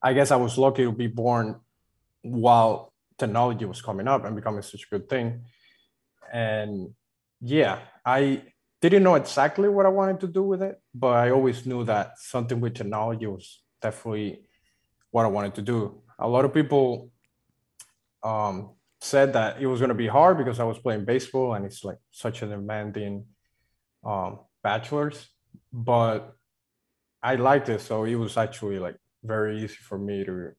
I 0.01 0.13
guess 0.13 0.31
I 0.31 0.35
was 0.35 0.57
lucky 0.57 0.83
to 0.83 0.91
be 0.91 1.07
born 1.07 1.59
while 2.21 2.93
technology 3.17 3.65
was 3.65 3.81
coming 3.81 4.07
up 4.07 4.25
and 4.25 4.35
becoming 4.35 4.61
such 4.61 4.83
a 4.83 4.89
good 4.91 5.09
thing. 5.09 5.41
and 6.31 6.93
yeah, 7.39 7.79
I 8.05 8.41
didn't 8.81 9.03
know 9.03 9.15
exactly 9.15 9.69
what 9.69 9.85
I 9.85 9.89
wanted 9.89 10.19
to 10.21 10.27
do 10.27 10.43
with 10.43 10.61
it, 10.61 10.81
but 10.93 11.13
I 11.13 11.29
always 11.31 11.65
knew 11.65 11.83
that 11.85 12.19
something 12.19 12.59
with 12.59 12.75
technology 12.75 13.27
was 13.27 13.61
definitely 13.81 14.41
what 15.11 15.25
I 15.25 15.29
wanted 15.29 15.55
to 15.55 15.61
do. 15.61 16.01
A 16.19 16.27
lot 16.27 16.45
of 16.45 16.53
people 16.53 17.11
um, 18.23 18.71
said 19.01 19.33
that 19.33 19.61
it 19.61 19.67
was 19.67 19.79
going 19.79 19.89
to 19.89 19.95
be 19.95 20.07
hard 20.07 20.37
because 20.37 20.59
I 20.59 20.63
was 20.63 20.79
playing 20.79 21.05
baseball 21.05 21.53
and 21.53 21.65
it's 21.65 21.83
like 21.83 21.97
such 22.11 22.41
a 22.41 22.47
demanding 22.47 23.25
um, 24.03 24.39
bachelor's, 24.63 25.29
but 25.71 26.35
I 27.21 27.35
liked 27.35 27.69
it. 27.69 27.81
So 27.81 28.05
it 28.05 28.15
was 28.15 28.37
actually 28.37 28.79
like 28.79 28.95
very 29.23 29.63
easy 29.63 29.75
for 29.75 29.97
me 29.97 30.23
to 30.25 30.51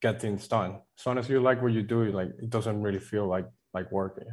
get 0.00 0.20
things 0.20 0.46
done. 0.48 0.80
As 0.98 1.06
long 1.06 1.18
as 1.18 1.28
you 1.28 1.40
like 1.40 1.62
what 1.62 1.72
you 1.72 1.82
do, 1.82 2.04
like 2.06 2.28
it 2.40 2.50
doesn't 2.50 2.82
really 2.82 3.00
feel 3.00 3.26
like 3.26 3.46
like 3.74 3.90
working. 3.92 4.28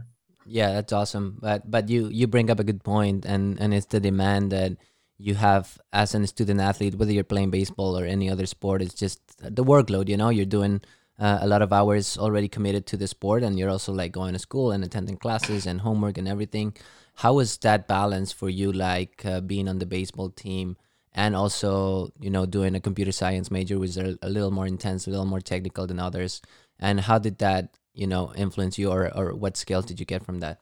Yeah, 0.46 0.74
that's 0.74 0.94
awesome. 0.94 1.38
But 1.42 1.70
but 1.70 1.90
you 1.90 2.08
you 2.10 2.28
bring 2.28 2.50
up 2.50 2.60
a 2.60 2.64
good 2.64 2.84
point, 2.84 3.26
and 3.26 3.60
and 3.60 3.74
it's 3.74 3.88
the 3.88 4.00
demand 4.00 4.52
that 4.52 4.78
you 5.18 5.36
have 5.36 5.80
as 5.92 6.14
a 6.14 6.28
student 6.28 6.60
athlete, 6.60 6.96
whether 6.96 7.12
you're 7.12 7.24
playing 7.24 7.50
baseball 7.50 7.98
or 7.98 8.06
any 8.06 8.30
other 8.30 8.46
sport. 8.46 8.82
It's 8.82 8.94
just 8.94 9.20
the 9.40 9.64
workload. 9.64 10.08
You 10.08 10.18
know, 10.18 10.30
you're 10.30 10.46
doing 10.46 10.82
uh, 11.20 11.40
a 11.42 11.48
lot 11.48 11.62
of 11.62 11.72
hours 11.72 12.18
already 12.18 12.48
committed 12.48 12.86
to 12.88 12.98
the 12.98 13.08
sport, 13.08 13.44
and 13.44 13.58
you're 13.58 13.70
also 13.70 13.94
like 13.94 14.12
going 14.12 14.34
to 14.34 14.40
school 14.40 14.72
and 14.72 14.84
attending 14.84 15.18
classes 15.18 15.66
and 15.66 15.82
homework 15.82 16.18
and 16.18 16.28
everything. 16.28 16.76
how 17.20 17.34
was 17.34 17.58
that 17.60 17.88
balance 17.88 18.34
for 18.34 18.50
you? 18.50 18.72
Like 18.74 19.26
uh, 19.26 19.40
being 19.40 19.70
on 19.70 19.80
the 19.80 19.86
baseball 19.86 20.30
team 20.30 20.76
and 21.14 21.34
also 21.34 22.12
you 22.20 22.30
know 22.30 22.46
doing 22.46 22.76
a 22.76 22.82
computer 22.82 23.12
science 23.12 23.50
major, 23.50 23.80
which 23.80 23.92
is 23.92 23.98
a, 23.98 24.18
little 24.28 24.52
more 24.52 24.68
intense, 24.68 25.08
a 25.08 25.10
little 25.10 25.26
more 25.26 25.42
technical 25.42 25.88
than 25.88 26.00
others. 26.00 26.42
And 26.80 27.00
how 27.00 27.20
did 27.20 27.38
that 27.38 27.78
you 27.96 28.06
know 28.06 28.34
influence 28.36 28.78
you 28.78 28.92
or, 28.92 29.12
or 29.18 29.34
what 29.34 29.58
skills 29.58 29.86
did 29.86 30.00
you 30.00 30.06
get 30.06 30.24
from 30.24 30.42
that 30.42 30.60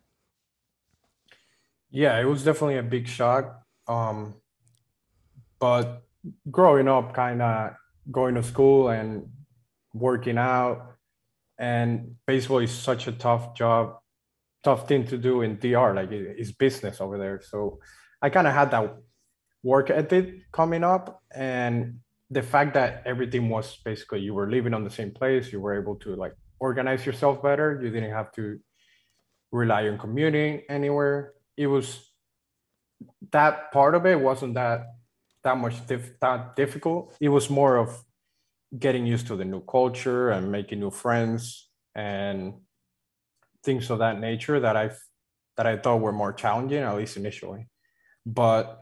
yeah 1.90 2.20
it 2.20 2.26
was 2.26 2.44
definitely 2.44 2.78
a 2.78 2.84
big 2.84 3.08
shock 3.08 3.62
um, 3.88 4.36
but 5.60 6.04
growing 6.50 6.88
up 6.88 7.14
kind 7.14 7.42
of 7.42 7.74
going 8.12 8.36
to 8.36 8.44
school 8.44 8.90
and 8.90 9.28
working 9.94 10.38
out 10.38 10.96
and 11.60 12.16
baseball 12.26 12.60
is 12.60 12.72
such 12.72 13.08
a 13.08 13.12
tough 13.12 13.56
job 13.56 13.98
tough 14.64 14.88
thing 14.88 15.06
to 15.06 15.18
do 15.18 15.42
in 15.42 15.58
dr 15.58 15.94
like 15.94 16.12
it's 16.12 16.52
business 16.52 17.00
over 17.00 17.18
there 17.18 17.42
so 17.42 17.80
i 18.22 18.30
kind 18.30 18.48
of 18.48 18.54
had 18.54 18.72
that 18.72 18.96
work 19.64 19.90
ethic 19.90 20.52
coming 20.52 20.84
up 20.84 21.22
and 21.36 22.00
the 22.32 22.42
fact 22.42 22.74
that 22.74 23.04
everything 23.06 23.50
was 23.50 23.78
basically 23.86 24.20
you 24.20 24.34
were 24.34 24.50
living 24.50 24.74
on 24.74 24.84
the 24.84 24.90
same 24.90 25.12
place 25.12 25.52
you 25.52 25.62
were 25.62 25.80
able 25.80 25.96
to 25.96 26.16
like 26.16 26.34
organize 26.64 27.06
yourself 27.06 27.44
better. 27.44 27.68
You 27.84 27.90
didn't 27.90 28.12
have 28.12 28.32
to 28.34 28.58
rely 29.52 29.88
on 29.90 29.98
commuting 29.98 30.62
anywhere. 30.70 31.34
It 31.58 31.68
was 31.68 31.88
that 33.32 33.72
part 33.74 33.96
of 33.96 34.06
it 34.06 34.20
wasn't 34.20 34.54
that 34.56 34.80
that 35.44 35.58
much 35.58 35.86
dif- 35.88 36.18
that 36.22 36.56
difficult. 36.56 37.16
It 37.20 37.30
was 37.38 37.50
more 37.50 37.76
of 37.76 37.90
getting 38.78 39.06
used 39.06 39.28
to 39.28 39.36
the 39.36 39.46
new 39.46 39.62
culture 39.62 40.30
and 40.30 40.52
making 40.52 40.80
new 40.80 40.92
friends 40.92 41.70
and 41.96 42.54
things 43.64 43.90
of 43.90 44.00
that 44.00 44.20
nature 44.20 44.60
that 44.60 44.76
I 44.76 44.92
that 45.58 45.68
I 45.68 45.78
thought 45.78 46.02
were 46.02 46.12
more 46.12 46.34
challenging, 46.34 46.82
at 46.82 46.96
least 46.96 47.18
initially. 47.18 47.68
But 48.26 48.80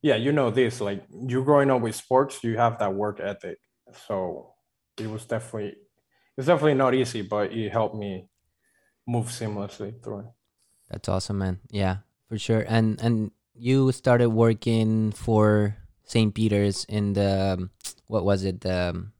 yeah, 0.00 0.16
you 0.16 0.32
know 0.32 0.50
this, 0.50 0.80
like 0.80 1.04
you 1.10 1.44
growing 1.44 1.70
up 1.70 1.82
with 1.82 1.94
sports, 1.94 2.42
you 2.42 2.56
have 2.56 2.78
that 2.78 2.94
work 2.94 3.20
ethic. 3.20 3.58
So 4.06 4.54
it 4.98 5.08
was 5.08 5.24
definitely 5.26 5.76
it's 6.36 6.46
definitely 6.46 6.74
not 6.74 6.94
easy, 6.94 7.22
but 7.22 7.52
it 7.52 7.70
helped 7.70 7.96
me 7.96 8.28
move 9.06 9.26
seamlessly 9.26 10.02
through 10.02 10.20
it. 10.20 10.26
That's 10.88 11.08
awesome, 11.08 11.38
man. 11.38 11.60
Yeah, 11.70 11.98
for 12.28 12.38
sure. 12.38 12.64
And 12.66 13.00
and 13.02 13.32
you 13.54 13.92
started 13.92 14.30
working 14.30 15.12
for 15.12 15.76
St. 16.04 16.34
Peter's 16.34 16.84
in 16.84 17.12
the 17.12 17.68
what 18.06 18.24
was 18.24 18.44
it? 18.44 18.60
The 18.60 19.10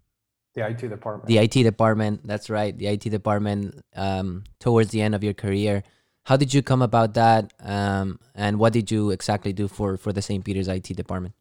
the 0.58 0.68
IT 0.68 0.88
department. 0.88 1.26
The 1.28 1.38
IT 1.38 1.62
department. 1.62 2.26
That's 2.26 2.50
right. 2.50 2.76
The 2.76 2.86
IT 2.88 3.10
department. 3.10 3.84
Um, 3.94 4.44
towards 4.58 4.90
the 4.90 5.00
end 5.02 5.14
of 5.14 5.22
your 5.22 5.34
career, 5.34 5.82
how 6.24 6.36
did 6.36 6.52
you 6.52 6.62
come 6.62 6.82
about 6.82 7.14
that? 7.14 7.52
Um, 7.60 8.20
and 8.34 8.58
what 8.58 8.72
did 8.72 8.90
you 8.90 9.10
exactly 9.10 9.52
do 9.52 9.68
for 9.68 9.96
for 9.96 10.12
the 10.12 10.22
St. 10.22 10.44
Peter's 10.44 10.68
IT 10.68 10.88
department? 10.96 11.34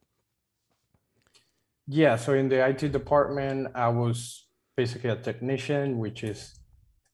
Yeah, 1.88 2.18
so 2.18 2.34
in 2.34 2.50
the 2.50 2.66
IT 2.68 2.92
department, 2.92 3.70
I 3.74 3.88
was 3.90 4.48
basically 4.76 5.10
a 5.10 5.16
technician, 5.16 5.98
which 5.98 6.24
is 6.24 6.54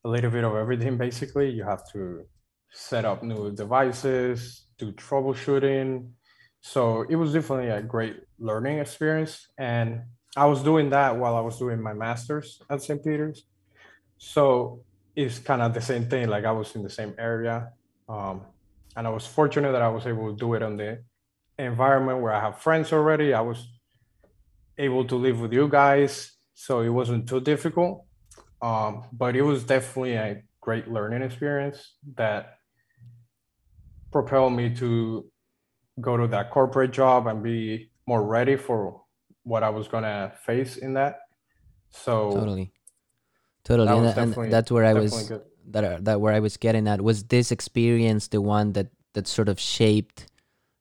a 0.03 0.09
little 0.09 0.31
bit 0.31 0.43
of 0.43 0.55
everything. 0.55 0.97
Basically, 1.07 1.49
you 1.49 1.63
have 1.63 1.83
to 1.93 2.25
set 2.71 3.05
up 3.05 3.23
new 3.23 3.51
devices, 3.55 4.65
do 4.77 4.91
troubleshooting. 4.93 6.09
So 6.61 7.05
it 7.09 7.15
was 7.15 7.33
definitely 7.33 7.69
a 7.69 7.81
great 7.81 8.17
learning 8.39 8.79
experience. 8.79 9.47
And 9.57 10.01
I 10.35 10.45
was 10.45 10.63
doing 10.63 10.89
that 10.89 11.17
while 11.17 11.35
I 11.35 11.41
was 11.41 11.59
doing 11.59 11.81
my 11.81 11.93
master's 11.93 12.61
at 12.69 12.81
St. 12.81 13.03
Peter's. 13.03 13.45
So 14.17 14.81
it's 15.15 15.37
kind 15.39 15.61
of 15.61 15.73
the 15.73 15.81
same 15.81 16.09
thing. 16.09 16.27
Like 16.27 16.45
I 16.45 16.51
was 16.51 16.75
in 16.75 16.81
the 16.81 16.89
same 16.89 17.13
area. 17.19 17.69
Um, 18.09 18.41
and 18.95 19.05
I 19.07 19.09
was 19.09 19.25
fortunate 19.25 19.71
that 19.71 19.81
I 19.81 19.89
was 19.89 20.05
able 20.07 20.31
to 20.31 20.37
do 20.37 20.53
it 20.55 20.63
on 20.63 20.77
the 20.77 21.03
environment 21.57 22.21
where 22.21 22.33
I 22.33 22.39
have 22.39 22.59
friends 22.59 22.91
already. 22.91 23.33
I 23.33 23.41
was 23.41 23.67
able 24.77 25.05
to 25.05 25.15
live 25.15 25.39
with 25.39 25.53
you 25.53 25.67
guys 25.67 26.31
so 26.55 26.81
it 26.81 26.89
wasn't 26.89 27.27
too 27.27 27.41
difficult. 27.41 28.05
Um, 28.61 29.03
but 29.11 29.35
it 29.35 29.41
was 29.41 29.63
definitely 29.63 30.13
a 30.13 30.41
great 30.61 30.87
learning 30.87 31.21
experience 31.21 31.95
that 32.15 32.57
propelled 34.11 34.53
me 34.53 34.73
to 34.75 35.25
go 35.99 36.17
to 36.17 36.27
that 36.27 36.49
corporate 36.49 36.91
job 36.91 37.27
and 37.27 37.43
be 37.43 37.91
more 38.07 38.23
ready 38.23 38.55
for 38.55 39.02
what 39.43 39.63
I 39.63 39.69
was 39.69 39.87
gonna 39.87 40.33
face 40.45 40.77
in 40.77 40.93
that. 40.93 41.21
So 41.89 42.31
totally, 42.31 42.71
totally, 43.63 43.87
that 43.87 44.17
and, 44.17 44.35
and, 44.35 44.51
that's 44.51 44.71
where 44.71 44.85
I 44.85 44.93
was 44.93 45.29
good. 45.29 45.41
that 45.71 46.05
that 46.05 46.21
where 46.21 46.33
I 46.33 46.39
was 46.39 46.57
getting 46.57 46.87
at. 46.87 47.01
Was 47.01 47.23
this 47.25 47.51
experience 47.51 48.27
the 48.27 48.41
one 48.41 48.73
that 48.73 48.87
that 49.13 49.27
sort 49.27 49.49
of 49.49 49.59
shaped 49.59 50.27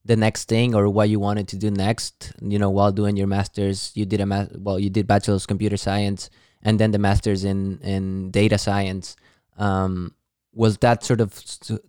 the 0.04 0.16
next 0.16 0.48
thing 0.48 0.74
or 0.74 0.88
what 0.88 1.08
you 1.08 1.20
wanted 1.20 1.48
to 1.48 1.56
do 1.56 1.70
next? 1.70 2.32
You 2.40 2.58
know 2.58 2.70
while 2.70 2.92
doing 2.92 3.16
your 3.16 3.26
masters 3.26 3.92
you 3.94 4.06
did 4.06 4.20
a 4.20 4.26
ma- 4.26 4.46
well 4.58 4.78
you 4.78 4.90
did 4.90 5.06
bachelor's 5.06 5.46
computer 5.46 5.76
science 5.76 6.30
and 6.62 6.78
then 6.78 6.92
the 6.92 6.98
masters 6.98 7.44
in 7.44 7.78
in 7.80 8.30
data 8.30 8.58
science. 8.58 9.16
Um, 9.58 10.14
was 10.54 10.78
that 10.78 11.02
sort 11.04 11.20
of 11.20 11.34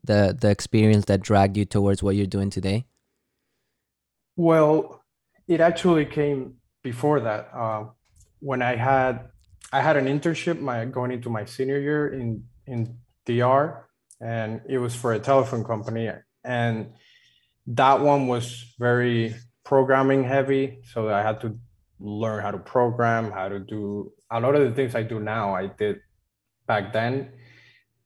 the 0.03 0.35
the 0.39 0.49
experience 0.49 1.05
that 1.05 1.21
dragged 1.21 1.57
you 1.57 1.65
towards 1.65 2.01
what 2.03 2.15
you're 2.15 2.25
doing 2.25 2.49
today? 2.49 2.85
Well 4.35 5.03
it 5.47 5.59
actually 5.59 6.05
came 6.05 6.55
before 6.83 7.19
that 7.21 7.49
uh, 7.53 7.85
when 8.39 8.61
i 8.61 8.75
had 8.75 9.29
i 9.71 9.81
had 9.81 9.97
an 9.97 10.05
internship 10.05 10.59
my 10.59 10.85
going 10.85 11.11
into 11.11 11.29
my 11.29 11.45
senior 11.45 11.79
year 11.79 12.13
in 12.13 12.43
in 12.67 12.97
dr 13.25 13.87
and 14.21 14.61
it 14.69 14.77
was 14.77 14.95
for 14.95 15.13
a 15.13 15.19
telephone 15.19 15.63
company 15.63 16.09
and 16.43 16.93
that 17.67 18.01
one 18.01 18.27
was 18.27 18.73
very 18.77 19.35
programming 19.63 20.23
heavy. 20.23 20.79
So 20.91 21.09
I 21.09 21.21
had 21.21 21.41
to 21.41 21.57
learn 21.99 22.41
how 22.41 22.51
to 22.51 22.57
program, 22.57 23.31
how 23.31 23.49
to 23.49 23.59
do 23.59 24.11
a 24.29 24.39
lot 24.39 24.55
of 24.55 24.61
the 24.67 24.75
things 24.75 24.95
I 24.95 25.03
do 25.03 25.19
now, 25.19 25.55
I 25.55 25.67
did 25.67 25.99
back 26.67 26.91
then. 26.91 27.31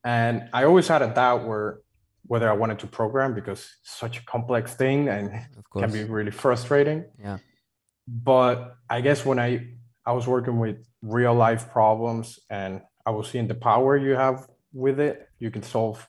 And 0.04 0.48
I 0.52 0.64
always 0.64 0.88
had 0.88 1.02
a 1.02 1.12
doubt 1.12 1.46
where 1.46 1.80
whether 2.26 2.48
I 2.48 2.52
wanted 2.52 2.78
to 2.80 2.86
program 2.86 3.34
because 3.34 3.60
it's 3.80 3.98
such 3.98 4.18
a 4.18 4.24
complex 4.24 4.74
thing 4.74 5.08
and 5.08 5.46
can 5.72 5.90
be 5.90 6.04
really 6.04 6.30
frustrating. 6.30 7.04
Yeah. 7.18 7.38
But 8.08 8.76
I 8.88 9.00
guess 9.02 9.24
when 9.24 9.38
I 9.38 9.68
I 10.06 10.12
was 10.12 10.26
working 10.26 10.58
with 10.58 10.76
real 11.02 11.34
life 11.34 11.70
problems 11.70 12.38
and 12.48 12.80
I 13.04 13.10
was 13.10 13.28
seeing 13.28 13.48
the 13.48 13.54
power 13.54 13.96
you 13.96 14.12
have 14.12 14.48
with 14.72 14.98
it, 14.98 15.28
you 15.38 15.50
can 15.50 15.62
solve 15.62 16.08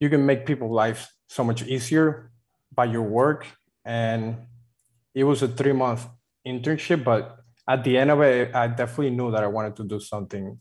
you 0.00 0.08
can 0.08 0.24
make 0.24 0.46
people's 0.46 0.72
lives 0.72 1.08
so 1.28 1.44
much 1.44 1.62
easier 1.62 2.32
by 2.74 2.86
your 2.86 3.02
work. 3.02 3.46
And 3.84 4.46
it 5.14 5.24
was 5.24 5.42
a 5.42 5.48
three 5.48 5.72
month 5.72 6.06
internship 6.46 7.04
but 7.04 7.38
at 7.68 7.84
the 7.84 7.96
end 7.96 8.10
of 8.10 8.20
it 8.20 8.54
i 8.54 8.66
definitely 8.66 9.10
knew 9.10 9.30
that 9.30 9.42
i 9.42 9.46
wanted 9.46 9.74
to 9.74 9.84
do 9.84 9.98
something 9.98 10.58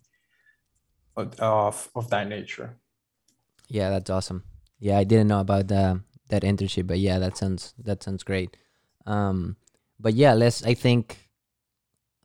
of, 1.15 1.89
of 1.95 2.09
that 2.09 2.27
nature. 2.27 2.77
Yeah 3.67 3.89
that's 3.89 4.09
awesome. 4.09 4.43
Yeah 4.79 4.97
i 4.97 5.03
didn't 5.03 5.27
know 5.27 5.39
about 5.39 5.67
the, 5.67 6.01
that 6.29 6.43
internship 6.43 6.87
but 6.87 6.99
yeah 6.99 7.19
that 7.19 7.37
sounds 7.37 7.73
that 7.77 8.03
sounds 8.03 8.23
great. 8.23 8.57
Um 9.05 9.57
but 10.03 10.13
yeah 10.13 10.33
let's 10.33 10.63
i 10.63 10.75
think 10.75 11.29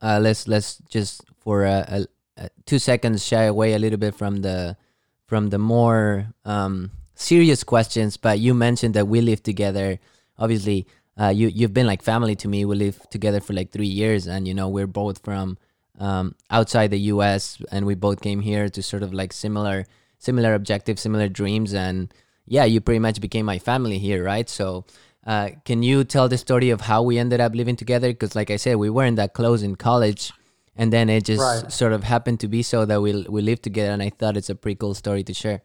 uh 0.02 0.18
let's 0.20 0.46
let's 0.46 0.78
just 0.90 1.22
for 1.40 1.64
a, 1.64 2.06
a, 2.36 2.44
a 2.44 2.50
two 2.66 2.78
seconds 2.78 3.24
shy 3.24 3.44
away 3.44 3.72
a 3.72 3.78
little 3.78 3.98
bit 3.98 4.14
from 4.14 4.42
the 4.42 4.76
from 5.24 5.48
the 5.48 5.58
more 5.58 6.26
um 6.44 6.90
serious 7.18 7.64
questions, 7.64 8.16
but 8.16 8.38
you 8.38 8.54
mentioned 8.54 8.94
that 8.94 9.08
we 9.08 9.20
live 9.20 9.42
together. 9.42 9.98
Obviously, 10.38 10.86
uh, 11.20 11.28
you 11.28 11.48
you've 11.48 11.74
been 11.74 11.86
like 11.86 12.02
family 12.02 12.36
to 12.36 12.48
me. 12.48 12.64
We 12.64 12.76
live 12.76 12.98
together 13.10 13.40
for 13.40 13.52
like 13.52 13.70
three 13.72 13.88
years, 13.88 14.26
and 14.26 14.46
you 14.46 14.54
know 14.54 14.68
we're 14.68 14.86
both 14.86 15.18
from 15.24 15.58
um, 15.98 16.34
outside 16.48 16.90
the 16.90 17.00
U.S. 17.14 17.60
and 17.72 17.84
we 17.84 17.94
both 17.96 18.20
came 18.20 18.40
here 18.40 18.68
to 18.68 18.82
sort 18.82 19.02
of 19.02 19.12
like 19.12 19.32
similar 19.32 19.86
similar 20.18 20.54
objectives, 20.54 21.02
similar 21.02 21.28
dreams, 21.28 21.74
and 21.74 22.14
yeah, 22.46 22.64
you 22.64 22.80
pretty 22.80 23.00
much 23.00 23.20
became 23.20 23.44
my 23.44 23.58
family 23.58 23.98
here, 23.98 24.24
right? 24.24 24.48
So. 24.48 24.86
Uh, 25.26 25.50
can 25.64 25.82
you 25.82 26.04
tell 26.04 26.28
the 26.28 26.38
story 26.38 26.70
of 26.70 26.82
how 26.82 27.02
we 27.02 27.18
ended 27.18 27.40
up 27.40 27.54
living 27.54 27.76
together? 27.76 28.08
Because, 28.08 28.34
like 28.34 28.50
I 28.50 28.56
said, 28.56 28.76
we 28.76 28.90
weren't 28.90 29.16
that 29.16 29.34
close 29.34 29.62
in 29.62 29.76
college, 29.76 30.32
and 30.76 30.92
then 30.92 31.10
it 31.10 31.24
just 31.24 31.64
Right. 31.64 31.72
sort 31.72 31.92
of 31.92 32.04
happened 32.04 32.40
to 32.40 32.48
be 32.48 32.62
so 32.62 32.84
that 32.86 33.00
we 33.02 33.22
we 33.28 33.42
lived 33.42 33.62
together. 33.62 33.92
And 33.92 34.02
I 34.02 34.10
thought 34.10 34.36
it's 34.36 34.50
a 34.50 34.54
pretty 34.54 34.76
cool 34.76 34.94
story 34.94 35.24
to 35.24 35.34
share. 35.34 35.62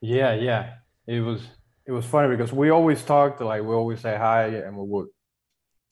Yeah, 0.00 0.34
yeah. 0.34 0.74
It 1.06 1.20
was 1.20 1.42
it 1.86 1.92
was 1.92 2.04
funny 2.04 2.28
because 2.28 2.52
we 2.52 2.70
always 2.70 3.02
talked, 3.04 3.40
like 3.40 3.62
we 3.62 3.74
always 3.74 4.00
say 4.00 4.16
hi 4.16 4.46
and 4.48 4.76
we 4.76 4.84
would 4.86 5.08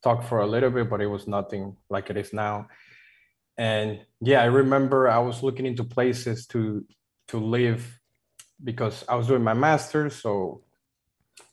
talk 0.05 0.25
for 0.25 0.41
a 0.41 0.47
little 0.49 0.71
bit, 0.71 0.91
but 0.91 1.03
it 1.03 1.09
was 1.09 1.29
nothing 1.29 1.77
like 1.91 2.11
it 2.11 2.19
is 2.19 2.33
now. 2.35 2.69
And 3.59 4.01
yeah, 4.23 4.43
I 4.43 4.47
remember 4.47 5.09
I 5.09 5.21
was 5.21 5.45
looking 5.45 5.67
into 5.67 5.85
places 5.85 6.47
to 6.49 6.85
to 7.31 7.39
live 7.41 8.01
because 8.65 9.05
I 9.09 9.17
was 9.17 9.29
doing 9.29 9.45
my 9.45 9.55
master's, 9.55 10.17
so 10.17 10.64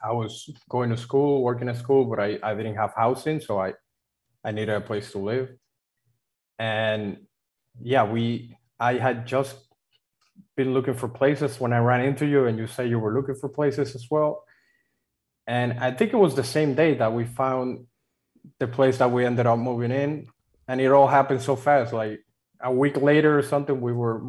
I 0.04 0.12
was 0.12 0.50
going 0.70 0.90
to 0.90 0.98
school, 0.98 1.44
working 1.44 1.70
at 1.70 1.78
school, 1.78 2.06
but 2.06 2.20
I, 2.20 2.40
I 2.44 2.54
didn't 2.56 2.76
have 2.76 2.94
housing, 2.96 3.40
so 3.42 3.60
I 3.60 3.74
I 4.44 4.52
needed 4.52 4.76
a 4.76 4.82
place 4.82 5.12
to 5.12 5.20
live. 5.20 5.50
And 6.58 7.18
yeah, 7.82 8.04
we 8.04 8.58
I 8.80 8.96
had 8.96 9.28
just 9.28 9.56
been 10.56 10.74
looking 10.74 10.96
for 10.96 11.08
places 11.08 11.60
when 11.60 11.74
I 11.74 11.80
ran 11.80 12.02
into 12.02 12.26
you 12.26 12.46
and 12.46 12.58
you 12.58 12.68
said 12.68 12.90
you 12.90 13.00
were 13.00 13.14
looking 13.14 13.36
for 13.36 13.50
places 13.50 13.96
as 13.96 14.08
well. 14.10 14.44
And 15.48 15.74
I 15.74 15.92
think 15.92 16.14
it 16.14 16.18
was 16.18 16.36
the 16.36 16.44
same 16.44 16.76
day 16.76 16.96
that 16.96 17.14
we 17.14 17.26
found 17.26 17.86
the 18.60 18.68
place 18.68 18.98
that 18.98 19.12
we 19.12 19.26
ended 19.26 19.46
up 19.46 19.60
moving 19.60 19.92
in. 19.92 20.28
And 20.68 20.80
it 20.80 20.92
all 20.92 21.08
happened 21.08 21.42
so 21.42 21.56
fast. 21.56 21.94
Like 21.94 22.20
a 22.62 22.72
week 22.72 22.98
later 22.98 23.38
or 23.38 23.44
something, 23.44 23.82
we 23.82 23.94
were 23.94 24.22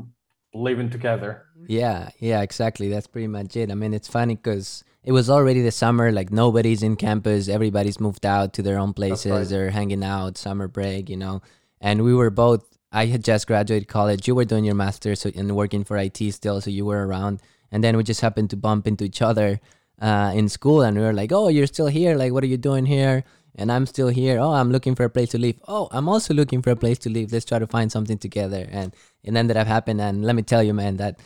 living 0.54 0.90
together. 0.90 1.46
Yeah, 1.66 2.10
yeah, 2.18 2.42
exactly. 2.42 2.88
That's 2.88 3.06
pretty 3.06 3.28
much 3.28 3.56
it. 3.56 3.70
I 3.70 3.74
mean, 3.74 3.94
it's 3.94 4.08
funny 4.08 4.36
because 4.36 4.84
it 5.04 5.12
was 5.12 5.28
already 5.28 5.62
the 5.62 5.70
summer. 5.70 6.12
Like 6.12 6.30
nobody's 6.30 6.82
in 6.82 6.96
campus. 6.96 7.48
Everybody's 7.48 7.98
moved 8.00 8.24
out 8.24 8.52
to 8.54 8.62
their 8.62 8.78
own 8.78 8.92
places. 8.92 9.30
right. 9.30 9.48
They're 9.48 9.70
hanging 9.70 10.04
out, 10.04 10.38
summer 10.38 10.68
break, 10.68 11.08
you 11.10 11.16
know. 11.16 11.42
And 11.80 12.04
we 12.04 12.14
were 12.14 12.30
both. 12.30 12.64
I 12.92 13.06
had 13.06 13.24
just 13.24 13.46
graduated 13.46 13.88
college. 13.88 14.28
You 14.28 14.34
were 14.34 14.44
doing 14.44 14.64
your 14.64 14.74
master's 14.74 15.20
so, 15.20 15.30
and 15.34 15.56
working 15.56 15.82
for 15.82 15.96
IT 15.96 16.18
still, 16.32 16.60
so 16.60 16.70
you 16.70 16.84
were 16.84 17.06
around. 17.06 17.40
And 17.70 17.82
then 17.82 17.96
we 17.96 18.02
just 18.04 18.20
happened 18.20 18.50
to 18.50 18.56
bump 18.56 18.86
into 18.86 19.04
each 19.04 19.22
other 19.22 19.60
uh, 20.00 20.32
in 20.34 20.48
school, 20.48 20.82
and 20.82 20.96
we 20.96 21.02
were 21.02 21.14
like, 21.14 21.32
"Oh, 21.32 21.48
you're 21.48 21.66
still 21.66 21.86
here? 21.86 22.14
Like, 22.16 22.32
what 22.32 22.44
are 22.44 22.48
you 22.48 22.58
doing 22.58 22.86
here?" 22.86 23.24
And 23.54 23.70
I'm 23.70 23.86
still 23.86 24.08
here. 24.08 24.38
Oh, 24.38 24.52
I'm 24.52 24.70
looking 24.72 24.94
for 24.94 25.04
a 25.04 25.10
place 25.10 25.30
to 25.30 25.38
live. 25.38 25.56
Oh, 25.68 25.88
I'm 25.90 26.08
also 26.08 26.32
looking 26.32 26.62
for 26.62 26.70
a 26.70 26.76
place 26.76 26.98
to 27.00 27.10
live. 27.10 27.32
Let's 27.32 27.44
try 27.44 27.58
to 27.58 27.66
find 27.66 27.92
something 27.92 28.16
together. 28.16 28.66
And 28.70 28.94
it 29.22 29.34
ended 29.34 29.58
up 29.58 29.66
happening. 29.66 30.00
And 30.00 30.24
let 30.24 30.34
me 30.36 30.42
tell 30.42 30.62
you, 30.62 30.72
man, 30.72 30.96
that 30.96 31.20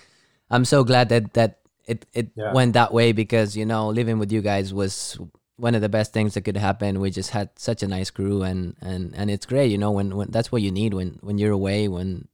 I'm 0.50 0.64
so 0.64 0.82
glad 0.82 1.08
that 1.10 1.34
that 1.34 1.60
it 1.86 2.06
it 2.12 2.30
Yeah. 2.36 2.52
went 2.52 2.72
that 2.74 2.92
way 2.92 3.12
because 3.12 3.56
you 3.56 3.64
know 3.66 3.88
living 3.88 4.18
with 4.18 4.32
you 4.32 4.42
guys 4.42 4.72
was 4.74 5.18
one 5.56 5.74
of 5.74 5.80
the 5.80 5.88
best 5.88 6.12
things 6.12 6.34
that 6.34 6.42
could 6.42 6.56
happen. 6.56 7.00
We 7.00 7.10
just 7.10 7.30
had 7.30 7.48
such 7.56 7.82
a 7.82 7.88
nice 7.88 8.10
crew 8.10 8.42
and 8.42 8.76
and 8.80 9.14
and 9.16 9.30
it's 9.30 9.46
great, 9.46 9.70
you 9.70 9.78
know, 9.78 9.90
when 9.92 10.16
when 10.16 10.30
that's 10.30 10.52
what 10.52 10.62
you 10.62 10.70
need 10.70 10.94
when 10.94 11.18
when 11.22 11.38
you're 11.38 11.52
away 11.52 11.88
when 11.88 12.28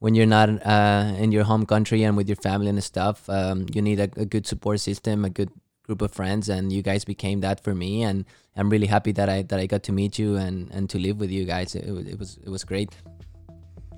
when 0.00 0.14
you're 0.14 0.26
not 0.26 0.48
uh, 0.64 1.14
in 1.18 1.32
your 1.32 1.44
home 1.44 1.66
country 1.66 2.02
and 2.04 2.16
with 2.16 2.28
your 2.28 2.36
family 2.36 2.68
and 2.68 2.82
stuff. 2.82 3.28
Um, 3.28 3.66
you 3.72 3.82
need 3.82 4.00
a, 4.00 4.08
a 4.16 4.24
good 4.24 4.46
support 4.46 4.80
system, 4.80 5.24
a 5.24 5.30
good 5.30 5.50
group 5.82 6.02
of 6.02 6.12
friends, 6.12 6.48
and 6.48 6.72
you 6.72 6.82
guys 6.82 7.04
became 7.04 7.40
that 7.40 7.62
for 7.64 7.74
me. 7.74 8.02
And 8.02 8.24
I'm 8.56 8.70
really 8.70 8.86
happy 8.86 9.12
that 9.12 9.28
I 9.28 9.42
that 9.42 9.58
I 9.58 9.66
got 9.66 9.82
to 9.84 9.92
meet 9.92 10.18
you 10.18 10.36
and 10.36 10.70
and 10.72 10.88
to 10.90 10.98
live 10.98 11.18
with 11.20 11.30
you 11.30 11.44
guys. 11.44 11.74
It, 11.74 11.86
it 11.86 12.18
was 12.18 12.38
it 12.44 12.48
was 12.50 12.64
great. 12.64 12.90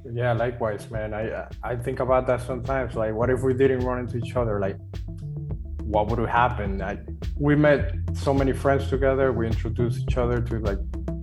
Yeah, 0.04 0.32
likewise, 0.32 0.90
man. 0.90 1.14
I 1.14 1.46
I 1.62 1.76
think 1.76 2.00
about 2.00 2.26
that 2.26 2.40
sometimes. 2.40 2.94
Like, 2.94 3.14
what 3.14 3.30
if 3.30 3.42
we 3.42 3.54
didn't 3.54 3.80
run 3.80 3.98
into 4.00 4.18
each 4.18 4.34
other? 4.36 4.58
Like, 4.58 4.76
what 5.90 6.08
would 6.08 6.18
have 6.18 6.28
happened? 6.28 6.82
I, 6.82 6.98
we 7.36 7.56
met 7.56 7.94
so 8.14 8.32
many 8.32 8.52
friends 8.52 8.88
together. 8.88 9.32
We 9.32 9.46
introduced 9.46 10.00
each 10.00 10.16
other 10.16 10.40
to 10.40 10.58
like 10.60 10.78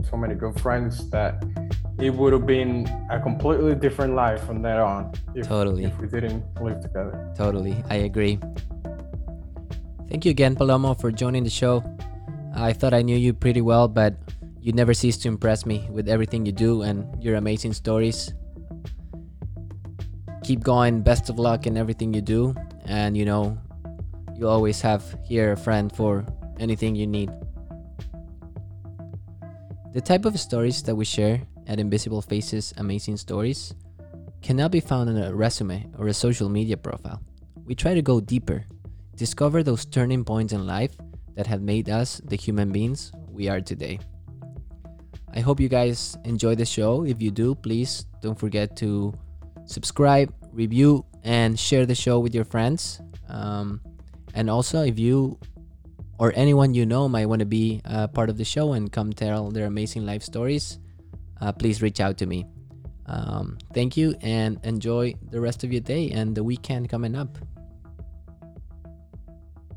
so 0.09 0.17
many 0.17 0.35
good 0.35 0.59
friends 0.59 1.09
that 1.09 1.43
it 1.99 2.13
would 2.13 2.33
have 2.33 2.45
been 2.45 2.87
a 3.09 3.19
completely 3.19 3.75
different 3.75 4.13
life 4.13 4.43
from 4.43 4.61
there 4.61 4.83
on 4.83 5.11
if, 5.35 5.47
Totally. 5.47 5.85
if 5.85 5.97
we 5.99 6.07
didn't 6.07 6.43
live 6.61 6.79
together. 6.81 7.33
Totally, 7.35 7.83
I 7.89 7.95
agree. 8.05 8.39
Thank 10.09 10.23
you 10.23 10.31
again, 10.31 10.55
Palomo, 10.55 10.99
for 10.99 11.11
joining 11.11 11.43
the 11.43 11.49
show. 11.49 11.83
I 12.55 12.73
thought 12.73 12.93
I 12.93 13.01
knew 13.01 13.17
you 13.17 13.33
pretty 13.33 13.61
well, 13.61 13.87
but 13.87 14.15
you 14.61 14.71
never 14.73 14.93
cease 14.93 15.17
to 15.17 15.27
impress 15.27 15.65
me 15.65 15.87
with 15.91 16.07
everything 16.07 16.45
you 16.45 16.51
do 16.51 16.81
and 16.83 17.07
your 17.23 17.35
amazing 17.35 17.73
stories. 17.73 18.33
Keep 20.47 20.63
going. 20.63 21.01
Best 21.01 21.29
of 21.29 21.37
luck 21.37 21.67
in 21.67 21.75
everything 21.75 22.13
you 22.13 22.21
do. 22.21 22.55
And 22.85 23.17
you 23.17 23.25
know, 23.25 23.57
you 24.33 24.47
always 24.47 24.79
have 24.79 25.03
here 25.25 25.51
a 25.51 25.57
friend 25.57 25.91
for 25.91 26.25
anything 26.57 26.95
you 26.95 27.05
need. 27.05 27.29
The 29.91 29.99
type 29.99 30.23
of 30.23 30.39
stories 30.39 30.81
that 30.83 30.95
we 30.95 31.03
share 31.03 31.41
at 31.67 31.81
Invisible 31.81 32.21
Faces 32.21 32.73
Amazing 32.77 33.17
Stories 33.17 33.75
cannot 34.41 34.71
be 34.71 34.79
found 34.79 35.09
in 35.09 35.17
a 35.17 35.35
resume 35.35 35.85
or 35.97 36.07
a 36.07 36.13
social 36.13 36.47
media 36.47 36.77
profile. 36.77 37.21
We 37.65 37.75
try 37.75 37.93
to 37.93 38.01
go 38.01 38.21
deeper, 38.21 38.63
discover 39.17 39.63
those 39.63 39.83
turning 39.83 40.23
points 40.23 40.53
in 40.53 40.65
life 40.65 40.95
that 41.35 41.47
have 41.47 41.61
made 41.61 41.89
us 41.89 42.21
the 42.23 42.37
human 42.37 42.71
beings 42.71 43.11
we 43.27 43.49
are 43.49 43.59
today. 43.59 43.99
I 45.33 45.41
hope 45.41 45.59
you 45.59 45.67
guys 45.67 46.17
enjoy 46.23 46.55
the 46.55 46.63
show. 46.65 47.03
If 47.03 47.21
you 47.21 47.31
do, 47.31 47.53
please 47.53 48.05
don't 48.21 48.39
forget 48.39 48.77
to 48.77 49.13
subscribe, 49.67 50.33
review, 50.51 51.05
and 51.23 51.59
share 51.59 51.85
the 51.85 51.95
show 51.95 52.19
with 52.19 52.33
your 52.33 52.45
friends. 52.45 52.99
Um, 53.29 53.81
and 54.33 54.49
also, 54.49 54.83
if 54.83 54.97
you 54.97 55.37
or 56.19 56.33
anyone 56.35 56.73
you 56.73 56.85
know 56.85 57.07
might 57.07 57.27
want 57.27 57.39
to 57.39 57.45
be 57.45 57.81
a 57.85 58.07
part 58.07 58.29
of 58.29 58.37
the 58.37 58.45
show 58.45 58.73
and 58.73 58.91
come 58.91 59.13
tell 59.13 59.51
their 59.51 59.65
amazing 59.65 60.05
life 60.05 60.23
stories, 60.23 60.79
uh, 61.41 61.51
please 61.51 61.81
reach 61.81 61.99
out 61.99 62.17
to 62.17 62.25
me. 62.25 62.45
Um, 63.05 63.57
thank 63.73 63.95
you 63.95 64.15
and 64.21 64.59
enjoy 64.63 65.13
the 65.29 65.39
rest 65.39 65.63
of 65.63 65.71
your 65.71 65.81
day 65.81 66.09
and 66.11 66.35
the 66.35 66.43
weekend 66.43 66.89
coming 66.89 67.15
up. 67.15 67.37